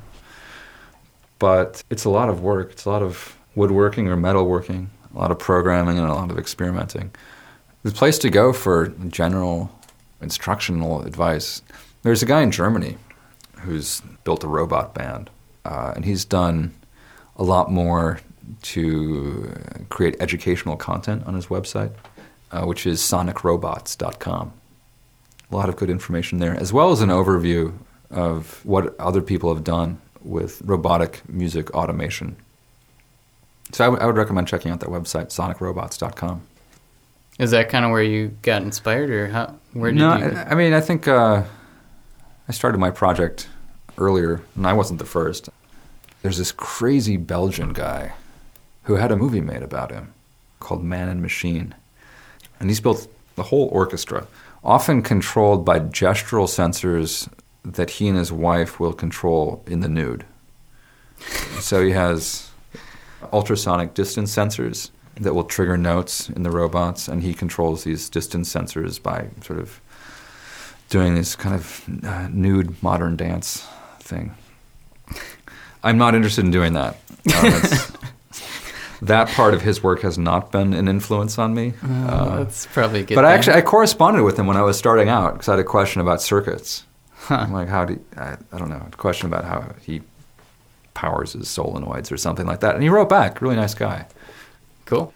But 1.39 1.83
it's 1.91 2.05
a 2.05 2.11
lot 2.11 2.29
of 2.29 2.43
work. 2.43 2.73
It's 2.73 2.85
a 2.85 2.91
lot 2.91 3.03
of 3.03 3.37
woodworking 3.55 4.09
or 4.09 4.17
metalworking, 4.17 4.89
a 5.15 5.19
lot 5.19 5.31
of 5.31 5.39
programming, 5.39 5.99
and 5.99 6.09
a 6.09 6.15
lot 6.15 6.31
of 6.31 6.39
experimenting. 6.39 7.11
The 7.83 7.91
place 7.93 8.19
to 8.19 8.31
go 8.31 8.53
for 8.53 8.89
general 9.09 9.71
instructional 10.21 11.03
advice. 11.03 11.63
There's 12.03 12.23
a 12.23 12.27
guy 12.27 12.43
in 12.43 12.51
Germany 12.51 12.97
who's 13.61 14.03
built 14.25 14.45
a 14.45 14.49
robot 14.49 14.95
band, 14.95 15.31
uh, 15.65 15.93
and 15.95 16.05
he's 16.05 16.25
done 16.25 16.75
a 17.37 17.45
lot 17.45 17.71
more 17.71 18.21
to 18.63 19.53
create 19.91 20.17
educational 20.21 20.77
content 20.77 21.25
on 21.27 21.35
his 21.35 21.47
website, 21.47 21.93
uh, 22.51 22.65
which 22.65 22.87
is 22.87 23.01
sonicrobots.com. 23.01 24.53
A 25.51 25.57
lot 25.57 25.69
of 25.69 25.77
good 25.77 25.91
information 25.91 26.39
there, 26.39 26.55
as 26.55 26.73
well 26.73 26.91
as 26.91 27.01
an 27.01 27.09
overview 27.09 27.73
of 28.11 28.65
what 28.65 28.99
other 29.01 29.23
people 29.23 29.55
have 29.55 29.65
done 29.65 30.01
with 30.23 30.61
robotic 30.63 31.27
music 31.29 31.71
automation. 31.75 32.37
So 33.73 33.85
I, 33.85 33.87
w- 33.89 34.03
I 34.03 34.07
would 34.07 34.17
recommend 34.17 34.49
checking 34.49 34.71
out 34.71 34.81
that 34.81 34.89
website, 34.89 35.27
sonicrobots.com. 35.29 36.43
is 37.39 37.51
that 37.51 37.69
kind 37.69 37.85
of 37.85 37.91
where 37.91 38.03
you 38.03 38.37
got 38.43 38.63
inspired, 38.63 39.11
or 39.11 39.29
how? 39.29 39.55
Where 39.73 39.91
did 39.91 39.99
no, 39.99 40.17
you? 40.17 40.25
I, 40.25 40.51
I 40.51 40.55
mean, 40.55 40.73
I 40.73 40.81
think 40.81 41.07
uh, 41.07 41.45
I 42.49 42.53
started 42.53 42.79
my 42.79 42.91
project 42.91 43.49
earlier, 43.99 44.41
and 44.57 44.67
I 44.67 44.73
wasn't 44.73 44.99
the 44.99 45.07
first. 45.07 45.49
There's 46.23 46.39
this 46.39 46.53
crazy 46.53 47.17
Belgian 47.17 47.73
guy 47.73 48.13
who 48.85 48.97
had 48.97 49.13
a 49.13 49.17
movie 49.17 49.41
made 49.41 49.63
about 49.63 49.91
him 49.93 50.15
called 50.61 50.83
Man 50.83 51.09
and 51.09 51.23
Machine. 51.23 51.75
And 52.61 52.71
he's 52.71 52.81
built 52.81 53.09
the 53.37 53.45
whole 53.45 53.69
orchestra, 53.73 54.27
often 54.65 55.03
controlled 55.03 55.65
by 55.65 55.81
gestural 55.81 56.47
sensors 56.47 57.29
that 57.65 57.91
he 57.91 58.09
and 58.09 58.19
his 58.19 58.33
wife 58.33 58.81
will 58.81 58.93
control 58.93 59.63
in 59.67 59.81
the 59.81 59.89
nude. 59.89 60.25
so 61.61 61.83
he 61.83 61.93
has 61.93 62.51
ultrasonic 63.33 63.95
distance 63.95 64.35
sensors 64.35 64.91
that 65.17 65.35
will 65.35 65.45
trigger 65.45 65.77
notes 65.77 66.29
in 66.31 66.43
the 66.43 66.51
robots, 66.51 67.09
and 67.09 67.23
he 67.23 67.35
controls 67.35 67.85
these 67.85 68.09
distance 68.09 68.53
sensors 68.53 69.03
by 69.03 69.29
sort 69.43 69.59
of 69.59 69.81
doing 70.89 71.15
this 71.15 71.37
kind 71.37 71.55
of 71.55 71.85
uh, 72.05 72.29
nude 72.31 72.81
modern 72.83 73.17
dance 73.17 73.67
thing. 74.01 74.35
I'm 75.83 75.99
not 75.99 76.15
interested 76.15 76.45
in 76.45 76.51
doing 76.51 76.73
that. 76.75 76.97
Uh, 77.31 77.61
that 79.03 79.29
part 79.29 79.55
of 79.55 79.63
his 79.63 79.83
work 79.83 80.03
has 80.03 80.19
not 80.19 80.51
been 80.53 80.73
an 80.75 80.89
influence 80.89 81.39
on 81.39 81.55
me. 81.55 81.75
Oh, 81.83 81.89
Uh, 82.09 82.37
that's 82.45 82.67
probably 82.67 83.01
a 83.01 83.05
good. 83.05 83.15
but 83.15 83.25
I 83.25 83.33
actually, 83.33 83.55
I 83.57 83.63
corresponded 83.63 84.23
with 84.25 84.39
him 84.39 84.47
when 84.47 84.57
I 84.57 84.63
was 84.63 84.77
starting 84.79 85.09
out 85.09 85.35
because 85.35 85.49
I 85.49 85.53
had 85.53 85.61
a 85.61 85.65
question 85.65 86.01
about 86.01 86.21
circuits. 86.23 86.85
Huh. 87.15 87.37
I'm 87.37 87.53
like, 87.53 87.69
how 87.69 87.85
do 87.85 87.95
you, 87.95 88.05
I, 88.17 88.37
I 88.53 88.59
don't 88.59 88.69
know, 88.71 88.87
a 88.93 88.97
question 88.97 89.27
about 89.27 89.45
how 89.45 89.75
he 89.83 90.03
powers 90.95 91.33
his 91.35 91.47
solenoids 91.47 92.11
or 92.11 92.17
something 92.17 92.47
like 92.47 92.61
that. 92.61 92.75
And 92.75 92.83
he 92.83 92.89
wrote 92.89 93.09
back, 93.09 93.41
really 93.41 93.57
nice 93.57 93.75
guy. 93.75 94.07
Cool. 94.85 95.13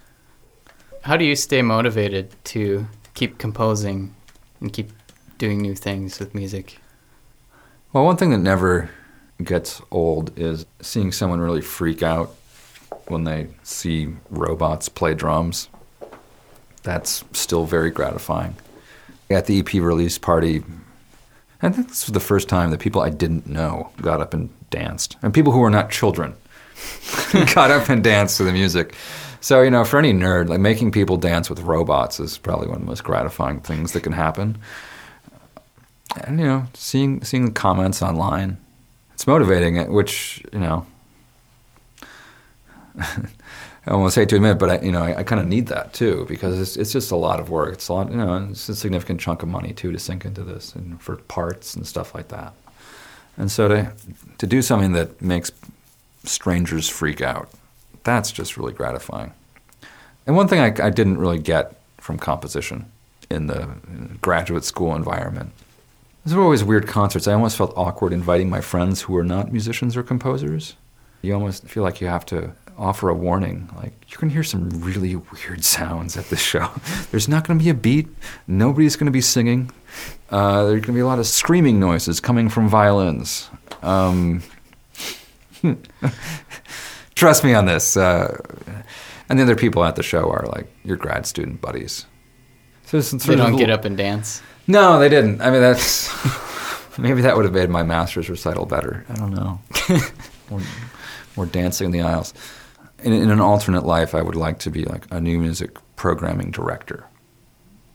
How 1.03 1.17
do 1.17 1.25
you 1.25 1.35
stay 1.35 1.63
motivated 1.63 2.33
to 2.45 2.87
keep 3.15 3.39
composing 3.39 4.15
and 4.61 4.73
keep 4.73 4.91
doing 5.39 5.59
new 5.61 5.75
things 5.75 6.21
with 6.21 6.35
music? 6.35 6.79
Well, 7.93 8.05
one 8.05 8.17
thing 8.17 8.31
that 8.31 8.39
never 8.39 8.91
gets 9.43 9.83
old 9.91 10.31
is 10.39 10.67
seeing 10.81 11.11
someone 11.11 11.41
really 11.41 11.61
freak 11.63 12.03
out 12.03 12.35
when 13.13 13.25
they 13.25 13.49
see 13.63 14.09
robots 14.31 14.89
play 14.89 15.15
drums. 15.15 15.69
That's 16.83 17.25
still 17.33 17.65
very 17.65 17.91
gratifying. 17.91 18.57
At 19.31 19.47
the 19.47 19.61
EP 19.61 19.75
release 19.75 20.19
party, 20.19 20.65
I 21.63 21.71
think 21.71 21.89
this 21.89 22.07
was 22.07 22.13
the 22.13 22.21
first 22.21 22.49
time 22.49 22.71
that 22.71 22.81
people 22.81 23.03
I 23.03 23.11
didn't 23.11 23.47
know 23.47 23.91
got 24.01 24.21
up 24.21 24.35
and 24.35 24.51
danced, 24.71 25.17
and 25.23 25.33
people 25.33 25.53
who 25.53 25.61
were 25.61 25.71
not 25.71 25.91
children 25.91 26.35
got 27.55 27.71
up 27.71 27.89
and 27.89 28.03
danced 28.03 28.39
to 28.39 28.45
the 28.45 28.53
music. 28.53 28.95
So, 29.41 29.63
you 29.63 29.71
know, 29.71 29.85
for 29.85 29.99
any 29.99 30.13
nerd, 30.13 30.49
like 30.49 30.61
making 30.61 30.93
people 30.93 31.17
dance 31.17 31.49
with 31.49 31.61
robots 31.61 32.19
is 32.19 32.39
probably 32.39 32.67
one 32.67 32.77
of 32.77 32.83
the 32.83 32.87
most 32.87 33.05
gratifying 33.05 33.61
things 33.61 33.93
that 33.93 34.03
can 34.03 34.13
happen 34.13 34.59
and 36.21 36.39
you 36.39 36.47
know 36.47 36.67
seeing 36.75 37.23
seeing 37.23 37.47
the 37.47 37.53
comments 37.53 38.03
online 38.03 38.59
it's 39.15 39.27
motivating 39.27 39.93
which 39.93 40.43
you 40.53 40.59
know 40.59 40.87
I 42.99 43.91
almost 43.91 44.17
hate 44.17 44.29
to 44.29 44.37
admit, 44.37 44.59
but 44.59 44.71
I, 44.71 44.85
you 44.85 44.93
know, 44.93 45.03
I, 45.03 45.19
I 45.19 45.23
kind 45.23 45.41
of 45.41 45.49
need 45.49 45.67
that 45.69 45.93
too 45.93 46.25
because 46.29 46.61
it's 46.61 46.77
it's 46.77 46.93
just 46.93 47.11
a 47.11 47.17
lot 47.17 47.41
of 47.41 47.51
work. 47.51 47.75
It's 47.75 47.89
a 47.89 47.95
lot, 47.95 48.11
you 48.11 48.17
know, 48.17 48.49
it's 48.51 48.69
a 48.69 48.77
significant 48.77 49.21
chunk 49.21 49.43
of 49.43 49.49
money 49.49 49.73
too 49.73 49.93
to 49.93 49.99
sink 49.99 50.25
into 50.25 50.45
this 50.45 50.75
and 50.75 51.01
for 51.01 51.17
parts 51.17 51.75
and 51.75 51.87
stuff 51.87 52.15
like 52.15 52.29
that. 52.29 52.53
And 53.37 53.51
so 53.51 53.69
to 53.69 53.93
to 54.39 54.47
do 54.47 54.63
something 54.63 54.93
that 54.93 55.21
makes 55.21 55.51
strangers 56.25 56.89
freak 56.89 57.21
out, 57.21 57.51
that's 58.05 58.31
just 58.31 58.57
really 58.57 58.73
gratifying. 58.73 59.33
And 60.27 60.37
one 60.37 60.49
thing 60.49 60.61
I, 60.61 60.87
I 60.87 60.91
didn't 60.91 61.19
really 61.19 61.39
get 61.39 61.81
from 61.99 62.19
composition 62.19 62.91
in 63.31 63.47
the 63.47 63.69
graduate 64.21 64.65
school 64.65 64.95
environment. 64.95 65.53
These 66.25 66.35
were 66.35 66.43
always 66.43 66.63
weird 66.63 66.87
concerts. 66.87 67.27
I 67.27 67.33
almost 67.33 67.57
felt 67.57 67.73
awkward 67.77 68.13
inviting 68.13 68.49
my 68.49 68.61
friends 68.61 69.03
who 69.03 69.13
were 69.13 69.25
not 69.25 69.51
musicians 69.51 69.97
or 69.97 70.05
composers. 70.05 70.77
You 71.23 71.35
almost 71.35 71.65
feel 71.65 71.83
like 71.83 72.01
you 72.01 72.07
have 72.07 72.27
to 72.27 72.53
offer 72.79 73.09
a 73.09 73.15
warning. 73.15 73.69
Like, 73.77 73.93
you're 74.09 74.19
going 74.19 74.31
to 74.31 74.35
hear 74.35 74.43
some 74.43 74.69
really 74.83 75.17
weird 75.17 75.65
sounds 75.65 76.17
at 76.17 76.27
this 76.27 76.41
show. 76.41 76.71
There's 77.11 77.29
not 77.29 77.47
going 77.47 77.59
to 77.59 77.65
be 77.65 77.71
a 77.71 77.75
beat. 77.75 78.09
Nobody's 78.47 78.97
going 78.97 79.07
to 79.07 79.13
be 79.13 79.21
singing. 79.21 79.71
Uh, 80.31 80.65
there's 80.65 80.81
going 80.81 80.83
to 80.85 80.93
be 80.93 81.01
a 81.01 81.07
lot 81.07 81.19
of 81.19 81.27
screaming 81.27 81.79
noises 81.79 82.19
coming 82.19 82.49
from 82.49 82.67
violins. 82.67 83.51
Um, 83.83 84.43
trust 87.15 87.45
me 87.45 87.53
on 87.53 87.67
this. 87.67 87.99
Uh, 87.99 88.39
and 89.29 89.39
the 89.39 89.43
other 89.43 89.57
people 89.57 89.85
at 89.85 89.97
the 89.97 90.03
show 90.03 90.31
are 90.31 90.47
like 90.47 90.67
your 90.85 90.97
grad 90.97 91.27
student 91.27 91.61
buddies. 91.61 92.07
So 92.87 92.99
it's 92.99 93.11
They 93.11 93.37
don't 93.37 93.57
get 93.57 93.71
up 93.71 93.85
and 93.85 93.97
dance. 93.97 94.43
No, 94.67 94.99
they 94.99 95.09
didn't. 95.09 95.41
I 95.41 95.51
mean, 95.51 95.61
that's 95.61 96.11
maybe 96.99 97.23
that 97.23 97.37
would 97.37 97.45
have 97.45 97.55
made 97.55 97.69
my 97.71 97.83
master's 97.83 98.29
recital 98.29 98.67
better. 98.67 99.05
I 99.09 99.15
don't 99.15 99.33
know. 99.33 99.61
more, 100.51 100.61
more 101.37 101.47
dancing 101.47 101.87
in 101.87 101.91
the 101.91 102.03
aisles. 102.03 102.33
In, 103.03 103.13
in 103.13 103.31
an 103.31 103.41
alternate 103.41 103.85
life, 103.85 104.15
I 104.15 104.23
would 104.23 104.37
like 104.37 104.59
to 104.61 104.71
be 104.71 104.85
like 104.85 105.07
a 105.11 105.21
new 105.21 105.39
music 105.39 105.77
programming 105.97 106.51
director. 106.51 107.07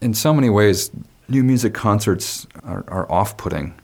In 0.00 0.14
so 0.14 0.32
many 0.32 0.50
ways, 0.50 0.90
new 1.28 1.42
music 1.42 1.74
concerts 1.74 2.46
are, 2.62 2.84
are 2.88 3.10
off-putting 3.10 3.74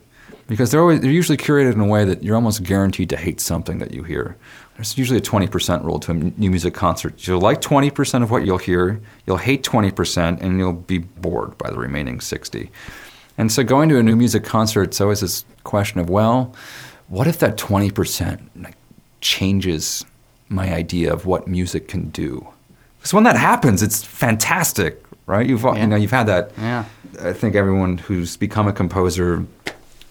because 0.46 0.70
they're 0.70 0.80
always 0.80 1.00
they're 1.00 1.10
usually 1.10 1.38
curated 1.38 1.72
in 1.72 1.80
a 1.80 1.86
way 1.86 2.04
that 2.04 2.22
you're 2.22 2.34
almost 2.34 2.62
guaranteed 2.62 3.08
to 3.10 3.16
hate 3.16 3.40
something 3.40 3.78
that 3.78 3.92
you 3.92 4.02
hear. 4.02 4.36
There's 4.76 4.98
usually 4.98 5.18
a 5.18 5.22
20% 5.22 5.84
rule 5.84 6.00
to 6.00 6.10
a 6.10 6.14
new 6.14 6.50
music 6.50 6.74
concert. 6.74 7.26
You'll 7.26 7.40
like 7.40 7.60
20% 7.60 8.22
of 8.22 8.30
what 8.30 8.44
you'll 8.44 8.58
hear, 8.58 9.00
you'll 9.26 9.36
hate 9.36 9.62
20%, 9.62 10.40
and 10.40 10.58
you'll 10.58 10.72
be 10.72 10.98
bored 10.98 11.56
by 11.58 11.70
the 11.70 11.78
remaining 11.78 12.20
60. 12.20 12.70
And 13.38 13.50
so 13.50 13.62
going 13.62 13.88
to 13.88 13.98
a 13.98 14.02
new 14.02 14.16
music 14.16 14.44
concert, 14.44 14.82
it's 14.84 15.00
always 15.00 15.20
this 15.20 15.44
question 15.62 16.00
of, 16.00 16.10
well, 16.10 16.54
what 17.08 17.26
if 17.26 17.38
that 17.38 17.56
20% 17.56 18.74
changes 19.20 20.04
my 20.54 20.72
idea 20.72 21.12
of 21.12 21.26
what 21.26 21.46
music 21.48 21.88
can 21.88 22.10
do? 22.10 22.46
Because 22.98 23.12
when 23.12 23.24
that 23.24 23.36
happens, 23.36 23.82
it's 23.82 24.02
fantastic, 24.02 25.02
right? 25.26 25.46
You've 25.46 25.62
Yeah. 25.62 25.76
you 25.76 25.86
know 25.86 25.96
you've 25.96 26.10
had 26.10 26.26
that. 26.28 26.52
Yeah. 26.58 26.84
I 27.22 27.32
think 27.32 27.54
everyone 27.54 27.98
who's 27.98 28.36
become 28.36 28.66
a 28.66 28.72
composer 28.72 29.44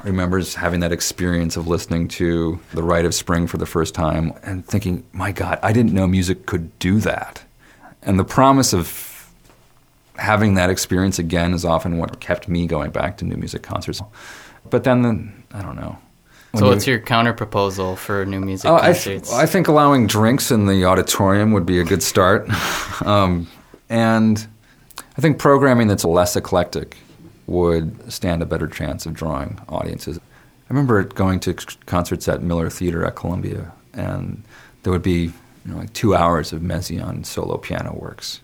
remembers 0.03 0.55
having 0.55 0.81
that 0.81 0.91
experience 0.91 1.55
of 1.57 1.67
listening 1.67 2.07
to 2.09 2.59
The 2.73 2.83
Rite 2.83 3.05
of 3.05 3.13
Spring 3.15 3.47
for 3.47 3.57
the 3.57 3.65
first 3.65 3.95
time 3.95 4.33
and 4.43 4.65
thinking, 4.65 5.03
my 5.13 5.31
God, 5.31 5.59
I 5.63 5.71
didn't 5.73 5.93
know 5.93 6.07
music 6.07 6.45
could 6.45 6.77
do 6.79 6.99
that. 6.99 7.43
And 8.01 8.19
the 8.19 8.25
promise 8.25 8.73
of 8.73 9.31
having 10.17 10.55
that 10.55 10.69
experience 10.69 11.19
again 11.19 11.53
is 11.53 11.63
often 11.65 11.97
what 11.97 12.19
kept 12.19 12.47
me 12.47 12.67
going 12.67 12.91
back 12.91 13.17
to 13.17 13.25
new 13.25 13.37
music 13.37 13.63
concerts. 13.63 14.01
But 14.69 14.83
then, 14.83 15.01
the, 15.01 15.57
I 15.57 15.61
don't 15.61 15.75
know. 15.77 15.97
So 16.55 16.65
you- 16.65 16.71
what's 16.71 16.85
your 16.85 16.99
counter 16.99 17.33
proposal 17.33 17.95
for 17.95 18.25
new 18.25 18.39
music 18.39 18.69
Oh, 18.69 18.75
I, 18.75 18.93
th- 18.93 19.05
concerts? 19.05 19.33
I 19.33 19.45
think 19.45 19.67
allowing 19.67 20.05
drinks 20.07 20.51
in 20.51 20.67
the 20.67 20.85
auditorium 20.85 21.51
would 21.53 21.65
be 21.65 21.79
a 21.79 21.83
good 21.83 22.03
start. 22.03 22.47
um, 23.05 23.47
and 23.89 24.45
I 25.17 25.21
think 25.21 25.39
programming 25.39 25.87
that's 25.87 26.05
less 26.05 26.35
eclectic 26.35 26.97
would 27.47 28.11
stand 28.11 28.41
a 28.41 28.45
better 28.45 28.67
chance 28.67 29.05
of 29.05 29.13
drawing 29.13 29.59
audiences. 29.67 30.17
I 30.17 30.21
remember 30.69 31.03
going 31.03 31.39
to 31.41 31.53
concerts 31.85 32.27
at 32.27 32.41
Miller 32.41 32.69
Theater 32.69 33.05
at 33.05 33.15
Columbia, 33.15 33.71
and 33.93 34.43
there 34.83 34.93
would 34.93 35.03
be 35.03 35.31
you 35.65 35.71
know, 35.71 35.77
like 35.77 35.93
two 35.93 36.15
hours 36.15 36.53
of 36.53 36.61
Messiaen 36.61 37.25
solo 37.25 37.57
piano 37.57 37.93
works. 37.93 38.41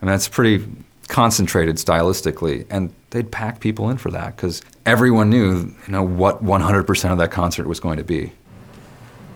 I 0.00 0.06
mean, 0.06 0.12
that's 0.12 0.28
pretty 0.28 0.66
concentrated 1.10 1.76
stylistically, 1.76 2.66
and 2.70 2.92
they'd 3.10 3.30
pack 3.30 3.60
people 3.60 3.90
in 3.90 3.98
for 3.98 4.10
that 4.10 4.36
because 4.36 4.62
everyone 4.86 5.28
knew, 5.28 5.74
you 5.86 5.92
know, 5.92 6.02
what 6.02 6.42
100% 6.42 7.12
of 7.12 7.18
that 7.18 7.30
concert 7.30 7.66
was 7.66 7.80
going 7.80 7.98
to 7.98 8.04
be. 8.04 8.32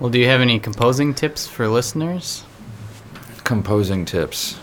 well, 0.01 0.09
do 0.09 0.19
you 0.19 0.27
have 0.27 0.41
any 0.41 0.59
composing 0.59 1.13
tips 1.13 1.47
for 1.47 1.69
listeners? 1.69 2.45
composing 3.45 4.07
tips. 4.07 4.55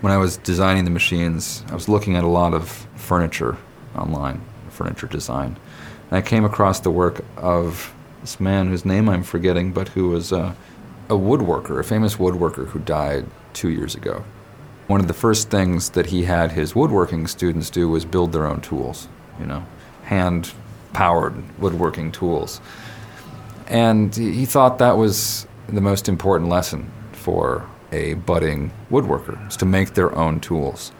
When 0.00 0.12
I 0.12 0.18
was 0.18 0.36
designing 0.38 0.84
the 0.84 0.90
machines, 0.90 1.64
I 1.68 1.74
was 1.74 1.88
looking 1.88 2.16
at 2.16 2.24
a 2.24 2.28
lot 2.28 2.54
of 2.54 2.68
furniture 2.94 3.56
online, 3.96 4.40
furniture 4.70 5.08
design. 5.08 5.56
And 6.10 6.18
I 6.18 6.22
came 6.22 6.44
across 6.44 6.80
the 6.80 6.90
work 6.90 7.24
of 7.36 7.92
this 8.20 8.38
man 8.38 8.68
whose 8.68 8.84
name 8.84 9.08
I'm 9.08 9.24
forgetting, 9.24 9.72
but 9.72 9.88
who 9.88 10.10
was 10.10 10.30
a, 10.32 10.54
a 11.08 11.14
woodworker, 11.14 11.80
a 11.80 11.84
famous 11.84 12.16
woodworker 12.16 12.68
who 12.68 12.78
died 12.78 13.26
two 13.52 13.70
years 13.70 13.94
ago. 13.94 14.24
One 14.86 15.00
of 15.00 15.08
the 15.08 15.14
first 15.14 15.50
things 15.50 15.90
that 15.90 16.06
he 16.06 16.24
had 16.24 16.52
his 16.52 16.74
woodworking 16.74 17.26
students 17.26 17.70
do 17.70 17.88
was 17.88 18.04
build 18.04 18.32
their 18.32 18.46
own 18.46 18.60
tools, 18.60 19.08
you 19.40 19.46
know, 19.46 19.66
hand 20.04 20.52
powered 20.92 21.34
woodworking 21.58 22.12
tools. 22.12 22.60
And 23.66 24.14
he 24.14 24.46
thought 24.46 24.78
that 24.78 24.96
was 24.96 25.46
the 25.68 25.80
most 25.80 26.08
important 26.08 26.48
lesson 26.50 26.90
for 27.12 27.68
a 27.90 28.14
budding 28.14 28.70
woodworker, 28.90 29.48
is 29.48 29.56
to 29.56 29.66
make 29.66 29.94
their 29.94 30.14
own 30.14 30.38
tools. 30.38 30.92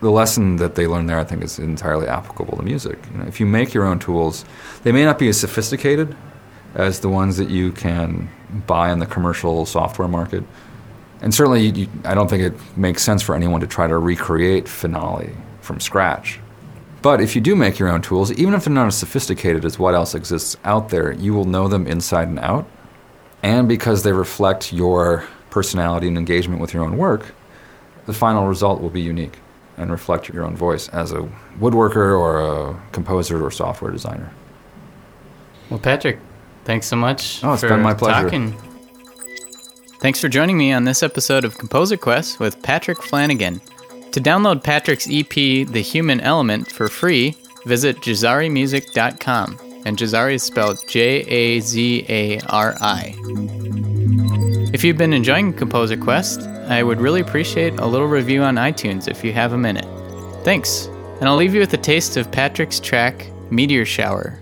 The 0.00 0.10
lesson 0.10 0.56
that 0.56 0.74
they 0.74 0.86
learned 0.86 1.08
there, 1.08 1.18
I 1.18 1.24
think, 1.24 1.42
is 1.42 1.58
entirely 1.58 2.06
applicable 2.06 2.56
to 2.58 2.62
music. 2.62 2.98
You 3.10 3.18
know, 3.18 3.24
if 3.26 3.40
you 3.40 3.46
make 3.46 3.72
your 3.74 3.84
own 3.84 3.98
tools, 3.98 4.44
they 4.82 4.92
may 4.92 5.04
not 5.04 5.18
be 5.18 5.28
as 5.28 5.40
sophisticated 5.40 6.14
as 6.74 7.00
the 7.00 7.08
ones 7.08 7.38
that 7.38 7.48
you 7.48 7.72
can 7.72 8.30
buy 8.66 8.92
in 8.92 8.98
the 8.98 9.06
commercial 9.06 9.66
software 9.66 10.08
market. 10.08 10.44
And 11.20 11.34
certainly, 11.34 11.66
you, 11.70 11.88
I 12.04 12.14
don't 12.14 12.28
think 12.28 12.42
it 12.42 12.76
makes 12.76 13.02
sense 13.02 13.22
for 13.22 13.34
anyone 13.34 13.60
to 13.60 13.66
try 13.66 13.86
to 13.86 13.98
recreate 13.98 14.68
Finale 14.68 15.30
from 15.60 15.80
scratch. 15.80 16.38
But 17.02 17.20
if 17.20 17.34
you 17.34 17.40
do 17.40 17.54
make 17.56 17.78
your 17.78 17.88
own 17.88 18.02
tools, 18.02 18.32
even 18.32 18.54
if 18.54 18.64
they're 18.64 18.72
not 18.74 18.86
as 18.86 18.96
sophisticated 18.96 19.64
as 19.64 19.78
what 19.78 19.94
else 19.94 20.14
exists 20.14 20.56
out 20.64 20.88
there, 20.90 21.12
you 21.12 21.32
will 21.34 21.44
know 21.44 21.68
them 21.68 21.86
inside 21.86 22.28
and 22.28 22.38
out. 22.38 22.68
And 23.42 23.68
because 23.68 24.02
they 24.02 24.12
reflect 24.12 24.72
your 24.72 25.24
personality 25.50 26.08
and 26.08 26.18
engagement 26.18 26.60
with 26.60 26.74
your 26.74 26.84
own 26.84 26.96
work, 26.96 27.34
the 28.06 28.12
final 28.12 28.46
result 28.46 28.80
will 28.80 28.90
be 28.90 29.00
unique 29.00 29.38
and 29.76 29.90
reflect 29.92 30.28
your 30.28 30.44
own 30.44 30.56
voice 30.56 30.88
as 30.88 31.12
a 31.12 31.28
woodworker 31.60 32.18
or 32.18 32.40
a 32.40 32.82
composer 32.92 33.44
or 33.44 33.50
software 33.50 33.92
designer. 33.92 34.32
Well, 35.70 35.78
Patrick, 35.78 36.18
thanks 36.64 36.86
so 36.86 36.96
much 36.96 37.44
Oh, 37.44 37.52
it's 37.52 37.62
been 37.62 37.80
my 37.82 37.94
pleasure. 37.94 38.24
talking. 38.24 38.56
Thanks 40.00 40.20
for 40.20 40.28
joining 40.28 40.56
me 40.56 40.72
on 40.72 40.84
this 40.84 41.02
episode 41.02 41.44
of 41.44 41.58
Composer 41.58 41.96
Quest 41.96 42.38
with 42.38 42.62
Patrick 42.62 43.02
Flanagan. 43.02 43.60
To 44.12 44.20
download 44.20 44.62
Patrick's 44.62 45.08
EP, 45.10 45.28
The 45.34 45.82
Human 45.84 46.20
Element, 46.20 46.70
for 46.70 46.86
free, 46.88 47.36
visit 47.66 47.96
jazarimusic.com. 47.96 49.58
And 49.84 49.98
Jazari 49.98 50.34
is 50.34 50.44
spelled 50.44 50.78
J 50.88 51.22
A 51.22 51.60
Z 51.60 52.06
A 52.08 52.38
R 52.42 52.76
I. 52.80 53.16
If 54.72 54.84
you've 54.84 54.96
been 54.96 55.12
enjoying 55.12 55.52
Composer 55.52 55.96
Quest, 55.96 56.42
I 56.68 56.84
would 56.84 57.00
really 57.00 57.20
appreciate 57.20 57.80
a 57.80 57.86
little 57.86 58.06
review 58.06 58.42
on 58.42 58.54
iTunes 58.54 59.08
if 59.08 59.24
you 59.24 59.32
have 59.32 59.52
a 59.52 59.58
minute. 59.58 59.86
Thanks, 60.44 60.86
and 61.18 61.24
I'll 61.24 61.36
leave 61.36 61.54
you 61.54 61.60
with 61.60 61.74
a 61.74 61.78
taste 61.78 62.16
of 62.16 62.30
Patrick's 62.30 62.78
track, 62.78 63.26
Meteor 63.50 63.84
Shower. 63.84 64.38